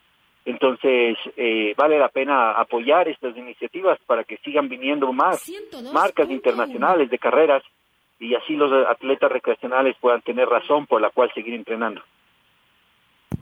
Entonces, 0.45 1.17
eh, 1.37 1.73
vale 1.77 1.99
la 1.99 2.09
pena 2.09 2.53
apoyar 2.53 3.09
estas 3.09 3.37
iniciativas 3.37 3.99
para 4.07 4.25
que 4.25 4.37
sigan 4.39 4.69
viniendo 4.69 5.13
más 5.13 5.51
marcas 5.93 6.29
internacionales 6.29 7.09
de 7.09 7.19
carreras 7.19 7.63
y 8.19 8.35
así 8.35 8.55
los 8.55 8.71
atletas 8.87 9.31
recreacionales 9.33 9.97
puedan 10.01 10.21
tener 10.23 10.49
razón 10.49 10.87
por 10.87 11.01
la 11.01 11.11
cual 11.11 11.31
seguir 11.35 11.55
entrenando. 11.55 12.03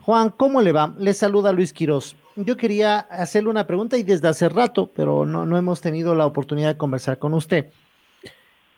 Juan, 0.02 0.30
¿cómo 0.30 0.60
le 0.60 0.72
va? 0.72 0.94
Le 0.98 1.12
saluda 1.14 1.52
Luis 1.52 1.72
Quiroz. 1.72 2.16
Yo 2.36 2.56
quería 2.56 2.98
hacerle 2.98 3.50
una 3.50 3.66
pregunta 3.66 3.96
y 3.96 4.02
desde 4.02 4.28
hace 4.28 4.48
rato, 4.48 4.90
pero 4.94 5.24
no, 5.24 5.44
no 5.44 5.56
hemos 5.56 5.80
tenido 5.80 6.14
la 6.14 6.26
oportunidad 6.26 6.68
de 6.68 6.78
conversar 6.78 7.18
con 7.18 7.34
usted. 7.34 7.72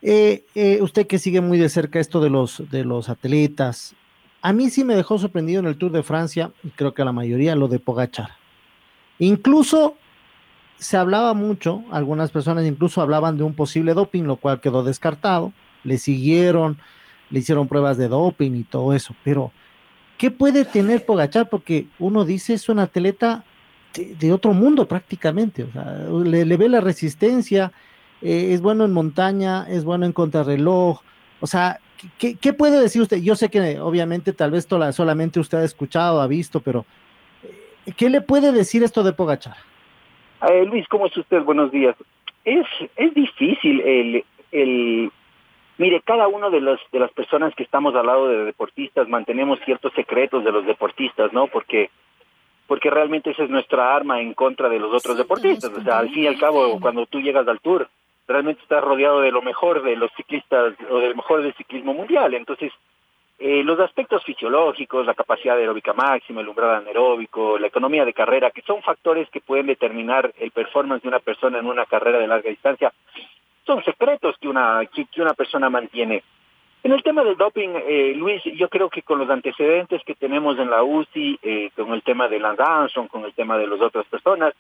Eh, 0.06 0.44
eh, 0.54 0.78
usted 0.82 1.06
que 1.06 1.18
sigue 1.18 1.40
muy 1.40 1.58
de 1.58 1.70
cerca 1.70 1.98
esto 1.98 2.20
de 2.20 2.28
los, 2.28 2.62
de 2.70 2.84
los 2.84 3.08
atletas, 3.08 3.96
a 4.42 4.52
mí 4.52 4.68
sí 4.68 4.84
me 4.84 4.94
dejó 4.94 5.18
sorprendido 5.18 5.60
en 5.60 5.66
el 5.66 5.78
Tour 5.78 5.90
de 5.92 6.02
Francia, 6.02 6.52
y 6.62 6.68
creo 6.68 6.92
que 6.92 7.00
a 7.00 7.06
la 7.06 7.12
mayoría, 7.12 7.56
lo 7.56 7.68
de 7.68 7.78
Pogachar. 7.78 8.32
Incluso 9.18 9.96
se 10.76 10.98
hablaba 10.98 11.32
mucho, 11.32 11.82
algunas 11.90 12.30
personas 12.30 12.66
incluso 12.66 13.00
hablaban 13.00 13.38
de 13.38 13.44
un 13.44 13.54
posible 13.54 13.94
doping, 13.94 14.24
lo 14.24 14.36
cual 14.36 14.60
quedó 14.60 14.84
descartado, 14.84 15.52
le 15.82 15.96
siguieron 15.96 16.78
le 17.30 17.40
hicieron 17.40 17.66
pruebas 17.66 17.96
de 17.96 18.08
doping 18.08 18.52
y 18.52 18.64
todo 18.64 18.92
eso, 18.94 19.14
pero 19.24 19.50
¿qué 20.18 20.30
puede 20.30 20.64
tener 20.64 21.04
Pogachar? 21.04 21.48
Porque 21.48 21.88
uno 21.98 22.24
dice 22.24 22.54
es 22.54 22.68
un 22.68 22.78
atleta 22.78 23.44
de, 23.94 24.32
otro 24.32 24.52
mundo 24.52 24.86
prácticamente, 24.86 25.64
o 25.64 25.72
sea, 25.72 26.06
le, 26.24 26.56
ve 26.56 26.68
la 26.68 26.80
resistencia, 26.80 27.72
eh, 28.22 28.52
es 28.52 28.60
bueno 28.60 28.84
en 28.84 28.92
montaña, 28.92 29.66
es 29.68 29.84
bueno 29.84 30.06
en 30.06 30.12
contrarreloj, 30.12 31.00
o 31.40 31.46
sea, 31.46 31.78
¿qué, 32.18 32.52
puede 32.52 32.80
decir 32.80 33.02
usted? 33.02 33.18
Yo 33.18 33.34
sé 33.36 33.50
que 33.50 33.78
obviamente 33.80 34.32
tal 34.32 34.50
vez 34.50 34.66
toda, 34.66 34.92
solamente 34.92 35.40
usted 35.40 35.58
ha 35.58 35.64
escuchado, 35.64 36.20
ha 36.20 36.26
visto, 36.26 36.60
pero 36.60 36.86
eh, 37.42 37.92
¿qué 37.96 38.08
le 38.08 38.20
puede 38.20 38.52
decir 38.52 38.82
esto 38.82 39.02
de 39.02 39.12
Pogachar? 39.12 39.56
Eh, 40.48 40.64
Luis, 40.64 40.86
¿cómo 40.88 41.06
es 41.06 41.16
usted? 41.16 41.42
Buenos 41.42 41.70
días. 41.70 41.96
Es, 42.44 42.66
es 42.96 43.14
difícil 43.14 43.80
el, 43.80 44.24
el 44.52 45.12
Mire, 45.76 46.02
cada 46.02 46.28
uno 46.28 46.50
de 46.50 46.60
los 46.60 46.78
de 46.92 47.00
las 47.00 47.10
personas 47.12 47.52
que 47.56 47.64
estamos 47.64 47.94
al 47.96 48.06
lado 48.06 48.28
de 48.28 48.44
deportistas 48.44 49.08
mantenemos 49.08 49.58
ciertos 49.64 49.92
secretos 49.94 50.44
de 50.44 50.52
los 50.52 50.64
deportistas, 50.66 51.32
¿no? 51.32 51.48
Porque 51.48 51.90
porque 52.68 52.90
realmente 52.90 53.30
esa 53.30 53.42
es 53.42 53.50
nuestra 53.50 53.94
arma 53.94 54.20
en 54.20 54.34
contra 54.34 54.68
de 54.68 54.78
los 54.78 54.94
otros 54.94 55.18
deportistas. 55.18 55.70
O 55.76 55.82
sea, 55.82 55.98
al 55.98 56.10
fin 56.10 56.24
y 56.24 56.26
al 56.28 56.38
cabo, 56.38 56.80
cuando 56.80 57.06
tú 57.06 57.20
llegas 57.20 57.46
al 57.46 57.60
Tour, 57.60 57.88
realmente 58.26 58.62
estás 58.62 58.82
rodeado 58.82 59.20
de 59.20 59.32
lo 59.32 59.42
mejor 59.42 59.82
de 59.82 59.96
los 59.96 60.10
ciclistas 60.16 60.74
o 60.90 60.98
del 60.98 61.14
mejor 61.14 61.42
del 61.42 61.54
ciclismo 61.54 61.94
mundial. 61.94 62.34
Entonces, 62.34 62.72
eh, 63.38 63.64
los 63.64 63.78
aspectos 63.80 64.22
fisiológicos, 64.24 65.04
la 65.04 65.14
capacidad 65.14 65.56
aeróbica 65.56 65.92
máxima, 65.92 66.40
el 66.40 66.48
umbral 66.48 66.76
anaeróbico, 66.76 67.58
la 67.58 67.66
economía 67.66 68.04
de 68.04 68.12
carrera, 68.12 68.50
que 68.50 68.62
son 68.62 68.80
factores 68.82 69.28
que 69.30 69.40
pueden 69.40 69.66
determinar 69.66 70.32
el 70.38 70.52
performance 70.52 71.02
de 71.02 71.08
una 71.08 71.18
persona 71.18 71.58
en 71.58 71.66
una 71.66 71.84
carrera 71.84 72.18
de 72.18 72.28
larga 72.28 72.48
distancia, 72.48 72.92
son 73.66 73.82
secretos 73.84 74.36
que 74.40 74.48
una, 74.48 74.82
que, 74.86 75.06
una 75.20 75.34
persona 75.34 75.68
mantiene. 75.68 76.22
En 76.84 76.92
el 76.92 77.02
tema 77.02 77.24
del 77.24 77.38
doping, 77.38 77.70
eh, 77.88 78.12
Luis, 78.14 78.42
yo 78.44 78.68
creo 78.68 78.90
que 78.90 79.00
con 79.00 79.18
los 79.18 79.30
antecedentes 79.30 80.02
que 80.04 80.14
tenemos 80.14 80.58
en 80.58 80.68
la 80.68 80.82
UCI, 80.82 81.38
eh, 81.42 81.70
con 81.74 81.94
el 81.94 82.02
tema 82.02 82.28
de 82.28 82.38
Lance 82.38 82.62
Armstrong, 82.62 83.08
con 83.08 83.24
el 83.24 83.32
tema 83.32 83.56
de 83.56 83.66
las 83.66 83.80
otras 83.80 84.04
personas, 84.04 84.52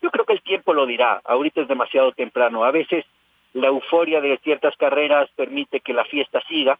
yo 0.00 0.10
creo 0.10 0.24
que 0.24 0.32
el 0.32 0.40
tiempo 0.40 0.72
lo 0.72 0.86
dirá. 0.86 1.20
Ahorita 1.22 1.60
es 1.60 1.68
demasiado 1.68 2.12
temprano. 2.12 2.64
A 2.64 2.70
veces 2.70 3.04
la 3.52 3.66
euforia 3.66 4.22
de 4.22 4.38
ciertas 4.38 4.74
carreras 4.78 5.28
permite 5.36 5.80
que 5.80 5.92
la 5.92 6.06
fiesta 6.06 6.40
siga 6.48 6.78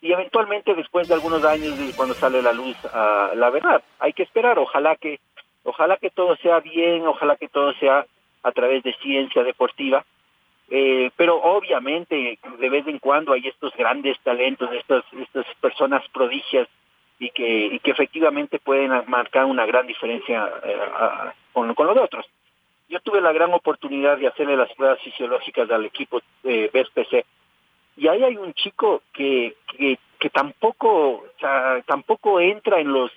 y 0.00 0.12
eventualmente 0.12 0.74
después 0.74 1.08
de 1.08 1.14
algunos 1.14 1.44
años 1.44 1.74
cuando 1.94 2.14
sale 2.14 2.40
la 2.40 2.54
luz 2.54 2.76
a 2.86 3.32
la 3.34 3.50
verdad. 3.50 3.82
Hay 3.98 4.14
que 4.14 4.22
esperar. 4.22 4.58
Ojalá 4.58 4.96
que, 4.96 5.20
ojalá 5.64 5.98
que 5.98 6.08
todo 6.08 6.36
sea 6.36 6.60
bien, 6.60 7.06
ojalá 7.06 7.36
que 7.36 7.48
todo 7.48 7.74
sea 7.74 8.06
a 8.42 8.52
través 8.52 8.82
de 8.82 8.94
ciencia 9.02 9.42
deportiva 9.42 10.06
eh, 10.70 11.10
pero 11.16 11.36
obviamente 11.42 12.38
de 12.58 12.68
vez 12.68 12.86
en 12.86 12.98
cuando 12.98 13.32
hay 13.32 13.46
estos 13.46 13.74
grandes 13.74 14.18
talentos, 14.20 14.70
estas, 14.72 15.04
estas 15.12 15.46
personas 15.60 16.02
prodigias 16.12 16.68
y 17.18 17.30
que, 17.30 17.80
que 17.82 17.90
efectivamente 17.90 18.58
pueden 18.58 18.90
marcar 19.06 19.46
una 19.46 19.66
gran 19.66 19.86
diferencia 19.86 20.48
eh, 20.64 20.78
con, 21.52 21.74
con 21.74 21.86
los 21.86 21.96
otros. 21.96 22.26
Yo 22.88 23.00
tuve 23.00 23.20
la 23.20 23.32
gran 23.32 23.52
oportunidad 23.52 24.18
de 24.18 24.28
hacerle 24.28 24.56
las 24.56 24.72
pruebas 24.74 25.00
fisiológicas 25.02 25.70
al 25.70 25.84
equipo 25.84 26.20
de 26.42 26.70
BSPC 26.72 27.24
y 27.98 28.06
ahí 28.06 28.22
hay 28.22 28.36
un 28.36 28.54
chico 28.54 29.02
que, 29.12 29.56
que, 29.76 29.98
que 30.20 30.30
tampoco, 30.30 31.24
tampoco 31.86 32.40
entra 32.40 32.80
en 32.80 32.92
los 32.92 33.10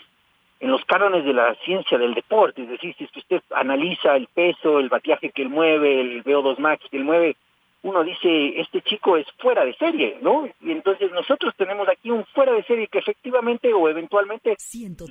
en 0.61 0.69
los 0.69 0.85
cánones 0.85 1.25
de 1.25 1.33
la 1.33 1.55
ciencia 1.65 1.97
del 1.97 2.13
deporte, 2.13 2.61
es 2.61 2.69
decir, 2.69 2.95
si 2.95 3.09
usted 3.19 3.41
analiza 3.49 4.15
el 4.15 4.27
peso, 4.27 4.79
el 4.79 4.89
bateaje 4.89 5.31
que 5.31 5.41
él 5.41 5.49
mueve, 5.49 5.99
el 5.99 6.23
VO2 6.23 6.59
max 6.59 6.85
que 6.89 6.97
él 6.97 7.03
mueve, 7.03 7.35
uno 7.81 8.03
dice, 8.03 8.59
este 8.61 8.83
chico 8.83 9.17
es 9.17 9.25
fuera 9.39 9.65
de 9.65 9.73
serie, 9.73 10.19
¿no? 10.21 10.47
Y 10.61 10.71
entonces 10.71 11.11
nosotros 11.11 11.55
tenemos 11.57 11.89
aquí 11.89 12.11
un 12.11 12.23
fuera 12.25 12.53
de 12.53 12.61
serie 12.63 12.87
que 12.87 12.99
efectivamente 12.99 13.73
o 13.73 13.89
eventualmente, 13.89 14.55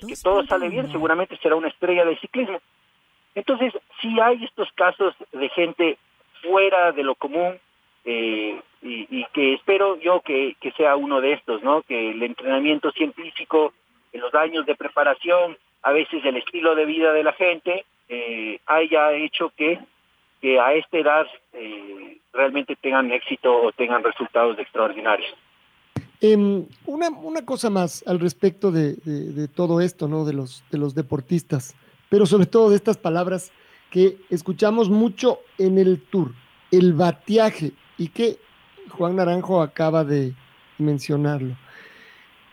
que 0.06 0.14
todo 0.22 0.46
sale 0.46 0.68
bien, 0.68 0.90
seguramente 0.92 1.36
será 1.38 1.56
una 1.56 1.66
estrella 1.66 2.04
del 2.04 2.20
ciclismo. 2.20 2.60
Entonces, 3.34 3.72
si 4.00 4.20
hay 4.20 4.44
estos 4.44 4.70
casos 4.74 5.16
de 5.32 5.48
gente 5.48 5.98
fuera 6.42 6.92
de 6.92 7.02
lo 7.02 7.16
común 7.16 7.58
eh, 8.04 8.60
y, 8.82 9.06
y, 9.10 9.26
que 9.32 9.54
espero 9.54 9.98
yo 9.98 10.20
que, 10.20 10.56
que 10.60 10.70
sea 10.72 10.94
uno 10.94 11.20
de 11.20 11.32
estos, 11.32 11.62
¿no? 11.64 11.82
Que 11.82 12.12
el 12.12 12.22
entrenamiento 12.22 12.92
científico, 12.92 13.72
en 14.12 14.20
los 14.20 14.34
años 14.34 14.66
de 14.66 14.74
preparación, 14.74 15.56
a 15.82 15.92
veces 15.92 16.24
el 16.24 16.36
estilo 16.36 16.74
de 16.74 16.84
vida 16.84 17.12
de 17.12 17.24
la 17.24 17.32
gente, 17.32 17.84
eh, 18.08 18.60
haya 18.66 19.12
hecho 19.12 19.52
que, 19.56 19.78
que 20.40 20.58
a 20.58 20.74
esta 20.74 20.98
edad 20.98 21.26
eh, 21.52 22.18
realmente 22.32 22.76
tengan 22.76 23.10
éxito 23.12 23.54
o 23.54 23.72
tengan 23.72 24.02
resultados 24.02 24.58
extraordinarios. 24.58 25.32
Eh, 26.20 26.36
una, 26.84 27.08
una, 27.08 27.46
cosa 27.46 27.70
más 27.70 28.04
al 28.06 28.20
respecto 28.20 28.70
de, 28.70 28.94
de, 28.96 29.32
de, 29.32 29.48
todo 29.48 29.80
esto, 29.80 30.06
¿no? 30.06 30.26
De 30.26 30.34
los, 30.34 30.62
de 30.70 30.76
los 30.76 30.94
deportistas, 30.94 31.74
pero 32.10 32.26
sobre 32.26 32.44
todo 32.44 32.68
de 32.68 32.76
estas 32.76 32.98
palabras 32.98 33.52
que 33.90 34.16
escuchamos 34.28 34.90
mucho 34.90 35.40
en 35.56 35.78
el 35.78 36.00
tour, 36.00 36.32
el 36.70 36.92
bateaje, 36.92 37.72
y 37.96 38.08
que 38.08 38.36
Juan 38.90 39.16
Naranjo 39.16 39.62
acaba 39.62 40.04
de 40.04 40.34
mencionarlo. 40.78 41.56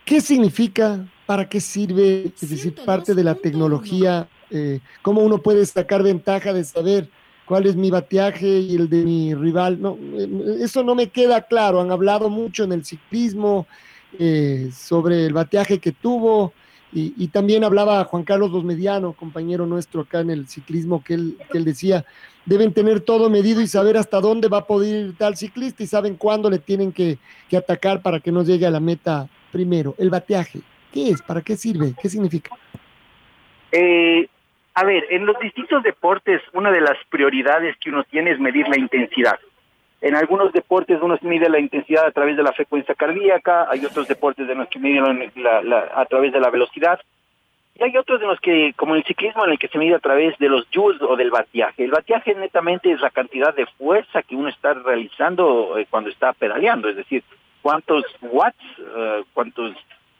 ¿Qué 0.08 0.22
significa 0.22 1.06
para 1.26 1.46
qué 1.46 1.60
sirve, 1.60 2.32
es 2.40 2.48
decir, 2.48 2.74
parte 2.86 3.14
de 3.14 3.22
la 3.22 3.34
tecnología, 3.34 4.26
eh, 4.50 4.80
cómo 5.02 5.20
uno 5.20 5.36
puede 5.36 5.66
sacar 5.66 6.02
ventaja 6.02 6.54
de 6.54 6.64
saber 6.64 7.10
cuál 7.44 7.66
es 7.66 7.76
mi 7.76 7.90
bateaje 7.90 8.60
y 8.60 8.74
el 8.74 8.88
de 8.88 9.04
mi 9.04 9.34
rival. 9.34 9.82
No, 9.82 9.98
eh, 10.00 10.60
eso 10.60 10.82
no 10.82 10.94
me 10.94 11.10
queda 11.10 11.42
claro. 11.42 11.82
Han 11.82 11.92
hablado 11.92 12.30
mucho 12.30 12.64
en 12.64 12.72
el 12.72 12.86
ciclismo 12.86 13.66
eh, 14.18 14.70
sobre 14.74 15.26
el 15.26 15.34
bateaje 15.34 15.78
que 15.78 15.92
tuvo 15.92 16.54
y, 16.90 17.12
y, 17.22 17.28
también 17.28 17.62
hablaba 17.62 18.02
Juan 18.04 18.24
Carlos 18.24 18.50
Dos 18.50 18.64
Mediano, 18.64 19.12
compañero 19.12 19.66
nuestro 19.66 20.00
acá 20.00 20.20
en 20.20 20.30
el 20.30 20.48
ciclismo, 20.48 21.04
que 21.04 21.12
él, 21.12 21.36
que 21.52 21.58
él 21.58 21.66
decía, 21.66 22.06
deben 22.46 22.72
tener 22.72 23.00
todo 23.00 23.28
medido 23.28 23.60
y 23.60 23.66
saber 23.66 23.98
hasta 23.98 24.22
dónde 24.22 24.48
va 24.48 24.60
a 24.60 24.66
poder 24.66 25.08
ir 25.08 25.18
tal 25.18 25.36
ciclista 25.36 25.82
y 25.82 25.86
saben 25.86 26.14
cuándo 26.14 26.48
le 26.48 26.60
tienen 26.60 26.92
que, 26.92 27.18
que 27.50 27.58
atacar 27.58 28.00
para 28.00 28.20
que 28.20 28.32
no 28.32 28.42
llegue 28.42 28.64
a 28.64 28.70
la 28.70 28.80
meta 28.80 29.28
primero. 29.52 29.94
El 29.98 30.10
bateaje. 30.10 30.60
¿Qué 30.92 31.10
es? 31.10 31.22
¿Para 31.22 31.42
qué 31.42 31.56
sirve? 31.56 31.94
¿Qué 32.00 32.08
significa? 32.08 32.56
Eh, 33.72 34.28
a 34.74 34.84
ver, 34.84 35.04
en 35.10 35.26
los 35.26 35.38
distintos 35.40 35.82
deportes, 35.82 36.40
una 36.52 36.70
de 36.70 36.80
las 36.80 36.96
prioridades 37.10 37.76
que 37.78 37.90
uno 37.90 38.04
tiene 38.04 38.30
es 38.30 38.40
medir 38.40 38.68
la 38.68 38.78
intensidad. 38.78 39.38
En 40.00 40.14
algunos 40.14 40.52
deportes 40.52 41.00
uno 41.02 41.18
mide 41.22 41.48
la 41.48 41.58
intensidad 41.58 42.06
a 42.06 42.12
través 42.12 42.36
de 42.36 42.44
la 42.44 42.52
frecuencia 42.52 42.94
cardíaca, 42.94 43.66
hay 43.68 43.84
otros 43.84 44.06
deportes 44.06 44.48
en 44.48 44.58
los 44.58 44.68
que 44.68 44.78
miden 44.78 45.32
la, 45.34 45.60
la, 45.62 45.90
a 45.94 46.04
través 46.06 46.32
de 46.32 46.38
la 46.38 46.50
velocidad, 46.50 47.00
y 47.74 47.82
hay 47.84 47.96
otros 47.96 48.20
en 48.20 48.28
los 48.28 48.40
que, 48.40 48.72
como 48.76 48.94
el 48.94 49.04
ciclismo, 49.04 49.44
en 49.44 49.52
el 49.52 49.58
que 49.58 49.68
se 49.68 49.78
mide 49.78 49.94
a 49.94 50.00
través 50.00 50.36
de 50.38 50.48
los 50.48 50.66
joules 50.72 51.00
o 51.02 51.16
del 51.16 51.30
bateaje. 51.30 51.84
El 51.84 51.92
bateaje 51.92 52.34
netamente 52.34 52.90
es 52.90 53.00
la 53.00 53.10
cantidad 53.10 53.54
de 53.54 53.66
fuerza 53.66 54.22
que 54.22 54.34
uno 54.34 54.48
está 54.48 54.74
realizando 54.74 55.78
eh, 55.78 55.86
cuando 55.88 56.10
está 56.10 56.32
pedaleando, 56.32 56.88
es 56.88 56.96
decir, 56.96 57.22
cuántos 57.68 58.02
watts, 58.22 58.78
uh, 58.78 59.22
cuántos 59.34 59.74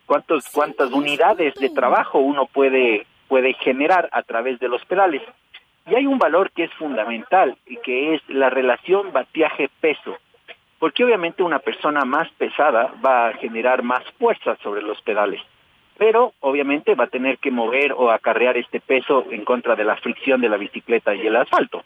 cuántos, 0.04 0.46
cuántas 0.50 0.92
unidades 0.92 1.54
de 1.54 1.70
trabajo 1.70 2.18
uno 2.18 2.44
puede, 2.44 3.06
puede 3.26 3.54
generar 3.54 4.06
a 4.12 4.22
través 4.22 4.61
de 4.61 4.68
los 4.68 4.84
pedales. 4.84 5.22
Y 5.87 5.94
hay 5.94 6.06
un 6.06 6.18
valor 6.18 6.50
que 6.50 6.64
es 6.64 6.72
fundamental 6.74 7.56
y 7.64 7.78
que 7.78 8.14
es 8.14 8.22
la 8.28 8.50
relación 8.50 9.12
bateaje-peso. 9.12 10.18
Porque 10.78 11.04
obviamente 11.04 11.42
una 11.42 11.58
persona 11.58 12.04
más 12.04 12.28
pesada 12.32 12.92
va 13.02 13.28
a 13.28 13.32
generar 13.38 13.82
más 13.82 14.04
fuerza 14.18 14.56
sobre 14.62 14.82
los 14.82 15.00
pedales. 15.00 15.40
Pero 15.96 16.34
obviamente 16.40 16.94
va 16.94 17.04
a 17.04 17.14
tener 17.16 17.38
que 17.38 17.50
mover 17.50 17.94
o 17.94 18.11
acarrear 18.11 18.58
este 18.58 18.78
peso 18.78 19.24
en 19.30 19.46
contra 19.46 19.74
de 19.74 19.84
la 19.84 19.96
fricción 19.96 20.42
de 20.42 20.50
la 20.50 20.58
bicicleta 20.58 21.14
y 21.14 21.26
el 21.26 21.37
asfalto. 21.37 21.82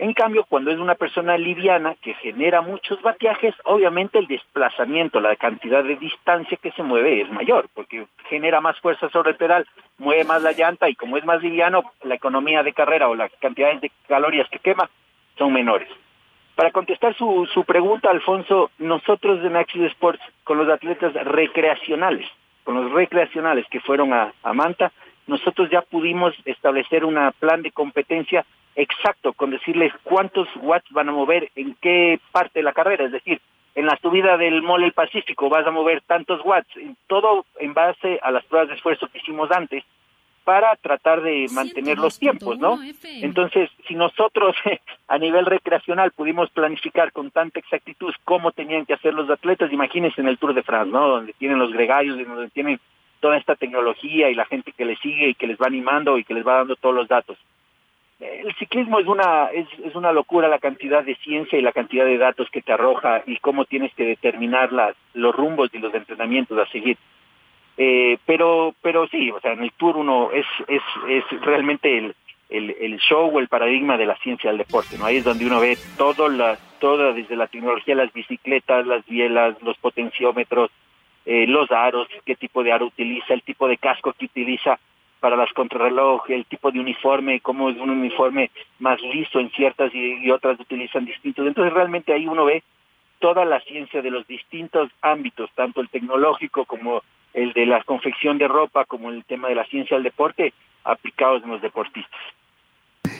En 0.00 0.14
cambio, 0.14 0.46
cuando 0.48 0.70
es 0.70 0.78
una 0.78 0.94
persona 0.94 1.36
liviana 1.36 1.94
que 2.00 2.14
genera 2.14 2.62
muchos 2.62 3.02
bateajes, 3.02 3.54
obviamente 3.64 4.18
el 4.18 4.26
desplazamiento, 4.28 5.20
la 5.20 5.36
cantidad 5.36 5.84
de 5.84 5.96
distancia 5.96 6.56
que 6.56 6.72
se 6.72 6.82
mueve 6.82 7.20
es 7.20 7.30
mayor, 7.30 7.68
porque 7.74 8.06
genera 8.30 8.62
más 8.62 8.80
fuerza 8.80 9.10
sobre 9.10 9.32
el 9.32 9.36
pedal, 9.36 9.66
mueve 9.98 10.24
más 10.24 10.40
la 10.40 10.52
llanta 10.52 10.88
y 10.88 10.94
como 10.94 11.18
es 11.18 11.24
más 11.26 11.42
liviano, 11.42 11.82
la 12.02 12.14
economía 12.14 12.62
de 12.62 12.72
carrera 12.72 13.08
o 13.08 13.14
las 13.14 13.30
cantidades 13.42 13.82
de 13.82 13.92
calorías 14.08 14.48
que 14.48 14.58
quema 14.60 14.88
son 15.36 15.52
menores. 15.52 15.90
Para 16.54 16.72
contestar 16.72 17.14
su, 17.14 17.46
su 17.52 17.64
pregunta, 17.64 18.08
Alfonso, 18.08 18.70
nosotros 18.78 19.44
en 19.44 19.54
Axis 19.54 19.82
Sports, 19.82 20.22
con 20.44 20.56
los 20.56 20.70
atletas 20.70 21.12
recreacionales, 21.12 22.26
con 22.64 22.74
los 22.74 22.90
recreacionales 22.90 23.66
que 23.70 23.80
fueron 23.80 24.14
a, 24.14 24.32
a 24.44 24.54
Manta, 24.54 24.92
nosotros 25.30 25.70
ya 25.70 25.82
pudimos 25.82 26.34
establecer 26.44 27.04
un 27.04 27.16
plan 27.38 27.62
de 27.62 27.70
competencia 27.70 28.44
exacto 28.74 29.32
con 29.32 29.50
decirles 29.50 29.92
cuántos 30.02 30.48
watts 30.56 30.90
van 30.90 31.08
a 31.08 31.12
mover 31.12 31.50
en 31.54 31.76
qué 31.80 32.20
parte 32.32 32.58
de 32.58 32.64
la 32.64 32.72
carrera, 32.72 33.06
es 33.06 33.12
decir, 33.12 33.40
en 33.74 33.86
la 33.86 33.96
subida 34.02 34.36
del 34.36 34.62
Mole 34.62 34.86
el 34.86 34.92
Pacífico 34.92 35.48
vas 35.48 35.66
a 35.66 35.70
mover 35.70 36.02
tantos 36.02 36.44
watts, 36.44 36.68
todo 37.06 37.46
en 37.58 37.72
base 37.72 38.18
a 38.22 38.30
las 38.30 38.44
pruebas 38.44 38.68
de 38.68 38.74
esfuerzo 38.74 39.08
que 39.08 39.18
hicimos 39.18 39.50
antes, 39.52 39.84
para 40.44 40.74
tratar 40.76 41.22
de 41.22 41.46
mantener 41.52 41.98
los 41.98 42.18
tiempos, 42.18 42.58
¿no? 42.58 42.78
Entonces, 43.04 43.70
si 43.86 43.94
nosotros 43.94 44.56
a 45.08 45.18
nivel 45.18 45.46
recreacional 45.46 46.10
pudimos 46.10 46.50
planificar 46.50 47.12
con 47.12 47.30
tanta 47.30 47.60
exactitud 47.60 48.12
cómo 48.24 48.50
tenían 48.50 48.84
que 48.86 48.94
hacer 48.94 49.14
los 49.14 49.30
atletas, 49.30 49.72
imagínense 49.72 50.20
en 50.20 50.28
el 50.28 50.38
Tour 50.38 50.54
de 50.54 50.64
France, 50.64 50.90
¿no? 50.90 51.06
Donde 51.06 51.34
tienen 51.34 51.58
los 51.58 51.72
gregarios 51.72 52.18
donde 52.18 52.50
tienen 52.50 52.80
toda 53.20 53.36
esta 53.36 53.54
tecnología 53.54 54.30
y 54.30 54.34
la 54.34 54.46
gente 54.46 54.72
que 54.72 54.84
les 54.84 54.98
sigue 55.00 55.28
y 55.28 55.34
que 55.34 55.46
les 55.46 55.58
va 55.58 55.66
animando 55.66 56.18
y 56.18 56.24
que 56.24 56.34
les 56.34 56.46
va 56.46 56.56
dando 56.56 56.76
todos 56.76 56.94
los 56.94 57.08
datos. 57.08 57.38
El 58.18 58.54
ciclismo 58.56 58.98
es 58.98 59.06
una 59.06 59.46
es, 59.46 59.66
es 59.82 59.94
una 59.94 60.12
locura 60.12 60.48
la 60.48 60.58
cantidad 60.58 61.02
de 61.02 61.14
ciencia 61.16 61.58
y 61.58 61.62
la 61.62 61.72
cantidad 61.72 62.04
de 62.04 62.18
datos 62.18 62.50
que 62.50 62.60
te 62.60 62.72
arroja 62.72 63.22
y 63.26 63.38
cómo 63.38 63.64
tienes 63.64 63.94
que 63.94 64.04
determinar 64.04 64.72
las, 64.72 64.94
los 65.14 65.34
rumbos 65.34 65.70
y 65.72 65.78
los 65.78 65.94
entrenamientos 65.94 66.58
a 66.58 66.70
seguir. 66.70 66.98
Eh, 67.78 68.18
pero 68.26 68.74
pero 68.82 69.08
sí, 69.08 69.30
o 69.30 69.40
sea, 69.40 69.52
en 69.52 69.62
el 69.62 69.72
Tour 69.72 69.96
uno 69.96 70.30
es 70.32 70.44
es 70.68 70.82
es 71.08 71.40
realmente 71.40 71.96
el, 71.96 72.14
el, 72.50 72.76
el 72.78 72.98
show 72.98 73.30
o 73.34 73.38
el 73.38 73.48
paradigma 73.48 73.96
de 73.96 74.06
la 74.06 74.16
ciencia 74.16 74.50
del 74.50 74.58
deporte, 74.58 74.98
¿no? 74.98 75.06
Ahí 75.06 75.16
es 75.16 75.24
donde 75.24 75.46
uno 75.46 75.60
ve 75.60 75.78
todo 75.96 76.28
la, 76.28 76.58
todo 76.78 77.14
desde 77.14 77.36
la 77.36 77.46
tecnología, 77.46 77.94
las 77.94 78.12
bicicletas, 78.12 78.86
las 78.86 79.06
bielas, 79.06 79.56
los 79.62 79.78
potenciómetros, 79.78 80.70
eh, 81.26 81.46
los 81.46 81.70
aros, 81.70 82.08
qué 82.24 82.36
tipo 82.36 82.62
de 82.62 82.72
aro 82.72 82.86
utiliza, 82.86 83.34
el 83.34 83.42
tipo 83.42 83.68
de 83.68 83.76
casco 83.76 84.12
que 84.12 84.26
utiliza 84.26 84.78
para 85.20 85.36
las 85.36 85.52
contrarreloj, 85.52 86.30
el 86.30 86.46
tipo 86.46 86.70
de 86.70 86.80
uniforme, 86.80 87.40
cómo 87.40 87.68
es 87.68 87.76
un 87.76 87.90
uniforme 87.90 88.50
más 88.78 89.00
liso 89.02 89.38
en 89.38 89.50
ciertas 89.50 89.94
y, 89.94 90.24
y 90.24 90.30
otras 90.30 90.58
utilizan 90.58 91.04
distintos. 91.04 91.46
Entonces 91.46 91.72
realmente 91.74 92.12
ahí 92.12 92.26
uno 92.26 92.46
ve 92.46 92.62
toda 93.18 93.44
la 93.44 93.60
ciencia 93.60 94.02
de 94.02 94.10
los 94.10 94.26
distintos 94.26 94.90
ámbitos, 95.02 95.50
tanto 95.54 95.80
el 95.80 95.90
tecnológico 95.90 96.64
como 96.64 97.02
el 97.34 97.52
de 97.52 97.66
la 97.66 97.82
confección 97.84 98.38
de 98.38 98.48
ropa, 98.48 98.84
como 98.86 99.10
el 99.10 99.24
tema 99.24 99.48
de 99.48 99.54
la 99.54 99.66
ciencia 99.66 99.96
del 99.96 100.04
deporte, 100.04 100.52
aplicados 100.84 101.42
en 101.44 101.50
los 101.50 101.62
deportistas. 101.62 102.20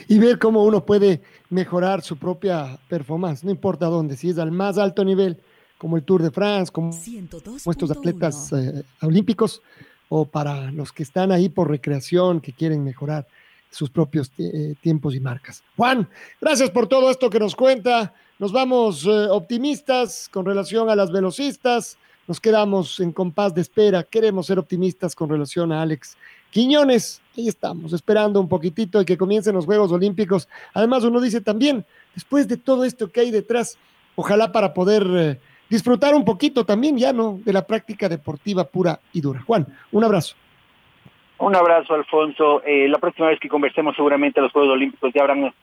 Y 0.07 0.19
ver 0.19 0.39
cómo 0.39 0.63
uno 0.63 0.85
puede 0.85 1.21
mejorar 1.49 2.01
su 2.01 2.17
propia 2.17 2.77
performance, 2.89 3.43
no 3.45 3.51
importa 3.51 3.85
dónde, 3.85 4.17
si 4.17 4.29
es 4.29 4.39
al 4.39 4.51
más 4.51 4.77
alto 4.77 5.05
nivel, 5.05 5.37
como 5.81 5.97
el 5.97 6.03
Tour 6.03 6.21
de 6.21 6.29
France, 6.29 6.71
como 6.71 6.91
estos 6.91 7.89
atletas 7.89 8.53
eh, 8.53 8.83
olímpicos, 9.01 9.63
o 10.09 10.25
para 10.25 10.69
los 10.69 10.91
que 10.91 11.01
están 11.01 11.31
ahí 11.31 11.49
por 11.49 11.71
recreación, 11.71 12.39
que 12.39 12.53
quieren 12.53 12.83
mejorar 12.83 13.25
sus 13.71 13.89
propios 13.89 14.31
eh, 14.37 14.75
tiempos 14.79 15.15
y 15.15 15.19
marcas. 15.19 15.63
Juan, 15.75 16.07
gracias 16.39 16.69
por 16.69 16.85
todo 16.85 17.09
esto 17.09 17.31
que 17.31 17.39
nos 17.39 17.55
cuenta. 17.55 18.13
Nos 18.37 18.51
vamos 18.51 19.07
eh, 19.07 19.09
optimistas 19.31 20.29
con 20.31 20.45
relación 20.45 20.87
a 20.87 20.95
las 20.95 21.11
velocistas. 21.11 21.97
Nos 22.27 22.39
quedamos 22.39 22.99
en 22.99 23.11
compás 23.11 23.55
de 23.55 23.61
espera. 23.61 24.03
Queremos 24.03 24.45
ser 24.45 24.59
optimistas 24.59 25.15
con 25.15 25.29
relación 25.29 25.71
a 25.71 25.81
Alex 25.81 26.15
Quiñones. 26.51 27.23
Ahí 27.35 27.47
estamos, 27.47 27.91
esperando 27.93 28.39
un 28.39 28.47
poquitito 28.47 29.01
y 29.01 29.05
que 29.05 29.17
comiencen 29.17 29.55
los 29.55 29.65
Juegos 29.65 29.91
Olímpicos. 29.91 30.47
Además, 30.75 31.03
uno 31.05 31.19
dice 31.19 31.41
también, 31.41 31.83
después 32.13 32.47
de 32.47 32.57
todo 32.57 32.85
esto 32.85 33.11
que 33.11 33.21
hay 33.21 33.31
detrás, 33.31 33.79
ojalá 34.15 34.51
para 34.51 34.75
poder 34.75 35.07
eh, 35.15 35.39
disfrutar 35.71 36.13
un 36.13 36.25
poquito 36.25 36.65
también 36.65 36.97
ya, 36.97 37.13
¿no? 37.13 37.39
De 37.45 37.53
la 37.53 37.65
práctica 37.65 38.09
deportiva 38.09 38.65
pura 38.65 38.99
y 39.13 39.21
dura. 39.21 39.39
Juan, 39.47 39.65
un 39.93 40.03
abrazo. 40.03 40.35
Un 41.37 41.55
abrazo, 41.55 41.93
Alfonso. 41.93 42.61
Eh, 42.65 42.89
la 42.89 42.99
próxima 42.99 43.29
vez 43.29 43.39
que 43.39 43.47
conversemos, 43.47 43.95
seguramente 43.95 44.41
los 44.41 44.51
Juegos 44.51 44.73
Olímpicos 44.73 45.13
ya 45.13 45.21
habrán, 45.21 45.53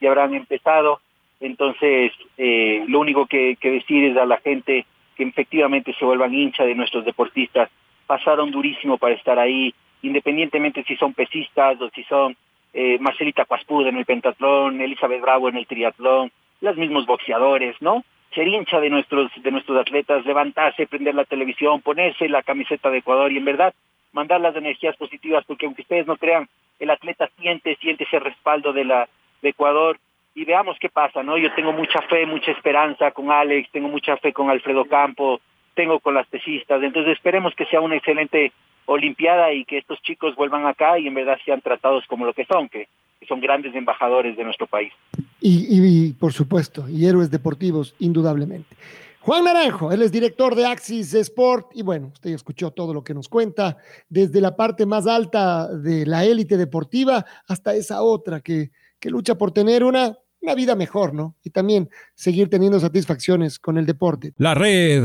ya 0.00 0.08
habrán 0.08 0.34
empezado. 0.34 1.00
Entonces, 1.38 2.12
eh, 2.38 2.82
lo 2.88 2.98
único 2.98 3.26
que, 3.26 3.56
que 3.60 3.70
decir 3.70 4.04
es 4.04 4.16
a 4.16 4.24
la 4.24 4.38
gente 4.38 4.86
que 5.14 5.24
efectivamente 5.24 5.94
se 5.98 6.04
vuelvan 6.04 6.34
hincha 6.34 6.64
de 6.64 6.74
nuestros 6.74 7.04
deportistas. 7.04 7.68
Pasaron 8.06 8.50
durísimo 8.50 8.96
para 8.96 9.14
estar 9.14 9.38
ahí, 9.38 9.74
independientemente 10.00 10.82
si 10.84 10.96
son 10.96 11.12
pesistas 11.12 11.78
o 11.82 11.90
si 11.90 12.04
son 12.04 12.34
eh, 12.72 12.98
Marcelita 12.98 13.44
Cuaspuda 13.44 13.90
en 13.90 13.98
el 13.98 14.06
pentatlón, 14.06 14.80
Elizabeth 14.80 15.20
Bravo 15.20 15.50
en 15.50 15.56
el 15.56 15.66
triatlón, 15.66 16.32
los 16.62 16.76
mismos 16.76 17.04
boxeadores, 17.04 17.76
¿no? 17.80 18.02
Ser 18.34 18.46
hincha 18.46 18.80
de 18.80 18.90
nuestros, 18.90 19.30
de 19.42 19.50
nuestros 19.50 19.78
atletas, 19.78 20.24
levantarse, 20.26 20.86
prender 20.86 21.14
la 21.14 21.24
televisión, 21.24 21.80
ponerse 21.80 22.28
la 22.28 22.42
camiseta 22.42 22.90
de 22.90 22.98
Ecuador 22.98 23.32
y 23.32 23.38
en 23.38 23.44
verdad 23.44 23.74
mandar 24.12 24.40
las 24.40 24.56
energías 24.56 24.96
positivas, 24.96 25.44
porque 25.46 25.66
aunque 25.66 25.82
ustedes 25.82 26.06
no 26.06 26.16
crean, 26.16 26.48
el 26.78 26.90
atleta 26.90 27.28
siente, 27.38 27.76
siente 27.76 28.04
ese 28.04 28.18
respaldo 28.18 28.72
de 28.72 28.84
la 28.84 29.08
de 29.42 29.50
Ecuador 29.50 29.98
y 30.34 30.44
veamos 30.44 30.78
qué 30.78 30.88
pasa, 30.88 31.22
¿no? 31.22 31.36
Yo 31.36 31.52
tengo 31.54 31.72
mucha 31.72 32.00
fe, 32.02 32.26
mucha 32.26 32.52
esperanza 32.52 33.10
con 33.10 33.30
Alex, 33.30 33.70
tengo 33.70 33.88
mucha 33.88 34.16
fe 34.16 34.32
con 34.32 34.50
Alfredo 34.50 34.84
Campo, 34.84 35.40
tengo 35.74 36.00
con 36.00 36.14
las 36.14 36.26
pesistas, 36.26 36.82
entonces 36.82 37.14
esperemos 37.14 37.54
que 37.54 37.66
sea 37.66 37.80
una 37.80 37.96
excelente 37.96 38.52
Olimpiada 38.90 39.52
y 39.52 39.66
que 39.66 39.76
estos 39.76 40.00
chicos 40.00 40.34
vuelvan 40.34 40.64
acá 40.64 40.98
y 40.98 41.06
en 41.06 41.12
verdad 41.12 41.38
sean 41.44 41.60
tratados 41.60 42.06
como 42.06 42.24
lo 42.24 42.32
que 42.32 42.46
son, 42.46 42.70
que, 42.70 42.88
que 43.20 43.26
son 43.26 43.40
grandes 43.40 43.74
embajadores 43.74 44.36
de 44.36 44.44
nuestro 44.44 44.66
país. 44.66 44.92
Y, 45.40 45.66
y, 45.70 46.12
por 46.12 46.32
supuesto, 46.32 46.88
y 46.88 47.06
héroes 47.06 47.30
deportivos, 47.30 47.94
indudablemente. 47.98 48.76
Juan 49.20 49.44
Naranjo, 49.44 49.92
él 49.92 50.02
es 50.02 50.12
director 50.12 50.54
de 50.54 50.64
Axis 50.64 51.12
Sport 51.12 51.72
y 51.74 51.82
bueno, 51.82 52.10
usted 52.14 52.30
escuchó 52.30 52.70
todo 52.70 52.94
lo 52.94 53.04
que 53.04 53.12
nos 53.12 53.28
cuenta, 53.28 53.76
desde 54.08 54.40
la 54.40 54.56
parte 54.56 54.86
más 54.86 55.06
alta 55.06 55.68
de 55.68 56.06
la 56.06 56.24
élite 56.24 56.56
deportiva 56.56 57.26
hasta 57.46 57.74
esa 57.74 58.02
otra 58.02 58.40
que, 58.40 58.70
que 58.98 59.10
lucha 59.10 59.36
por 59.36 59.50
tener 59.50 59.84
una, 59.84 60.16
una 60.40 60.54
vida 60.54 60.74
mejor, 60.76 61.12
¿no? 61.12 61.34
Y 61.42 61.50
también 61.50 61.90
seguir 62.14 62.48
teniendo 62.48 62.80
satisfacciones 62.80 63.58
con 63.58 63.76
el 63.76 63.86
deporte. 63.86 64.32
La 64.38 64.54
red 64.54 65.04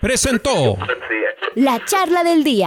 presentó 0.00 0.76
la 1.54 1.82
charla 1.84 2.22
del 2.24 2.44
día. 2.44 2.66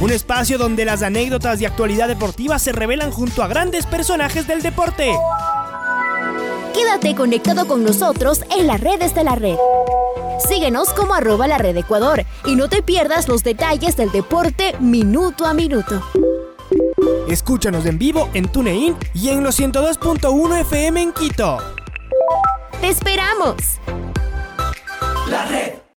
Un 0.00 0.10
espacio 0.10 0.58
donde 0.58 0.84
las 0.84 1.02
anécdotas 1.02 1.58
de 1.58 1.66
actualidad 1.66 2.08
deportiva 2.08 2.58
se 2.58 2.72
revelan 2.72 3.10
junto 3.10 3.42
a 3.42 3.46
grandes 3.46 3.86
personajes 3.86 4.46
del 4.46 4.60
deporte. 4.60 5.16
Quédate 6.74 7.14
conectado 7.14 7.66
con 7.66 7.84
nosotros 7.84 8.42
en 8.56 8.66
las 8.66 8.80
redes 8.80 9.14
de 9.14 9.24
la 9.24 9.36
red. 9.36 9.56
Síguenos 10.48 10.92
como 10.92 11.14
arroba 11.14 11.46
la 11.46 11.58
red 11.58 11.76
Ecuador 11.76 12.24
y 12.44 12.56
no 12.56 12.68
te 12.68 12.82
pierdas 12.82 13.28
los 13.28 13.44
detalles 13.44 13.96
del 13.96 14.10
deporte 14.10 14.74
minuto 14.80 15.46
a 15.46 15.54
minuto. 15.54 16.02
Escúchanos 17.28 17.86
en 17.86 17.98
vivo 17.98 18.28
en 18.34 18.48
TuneIn 18.48 18.96
y 19.14 19.28
en 19.28 19.42
los 19.42 19.58
102.1 19.58 20.60
FM 20.60 21.02
en 21.02 21.12
Quito. 21.12 21.58
¡Te 22.80 22.88
esperamos! 22.88 23.56
La 25.28 25.46
red. 25.46 25.83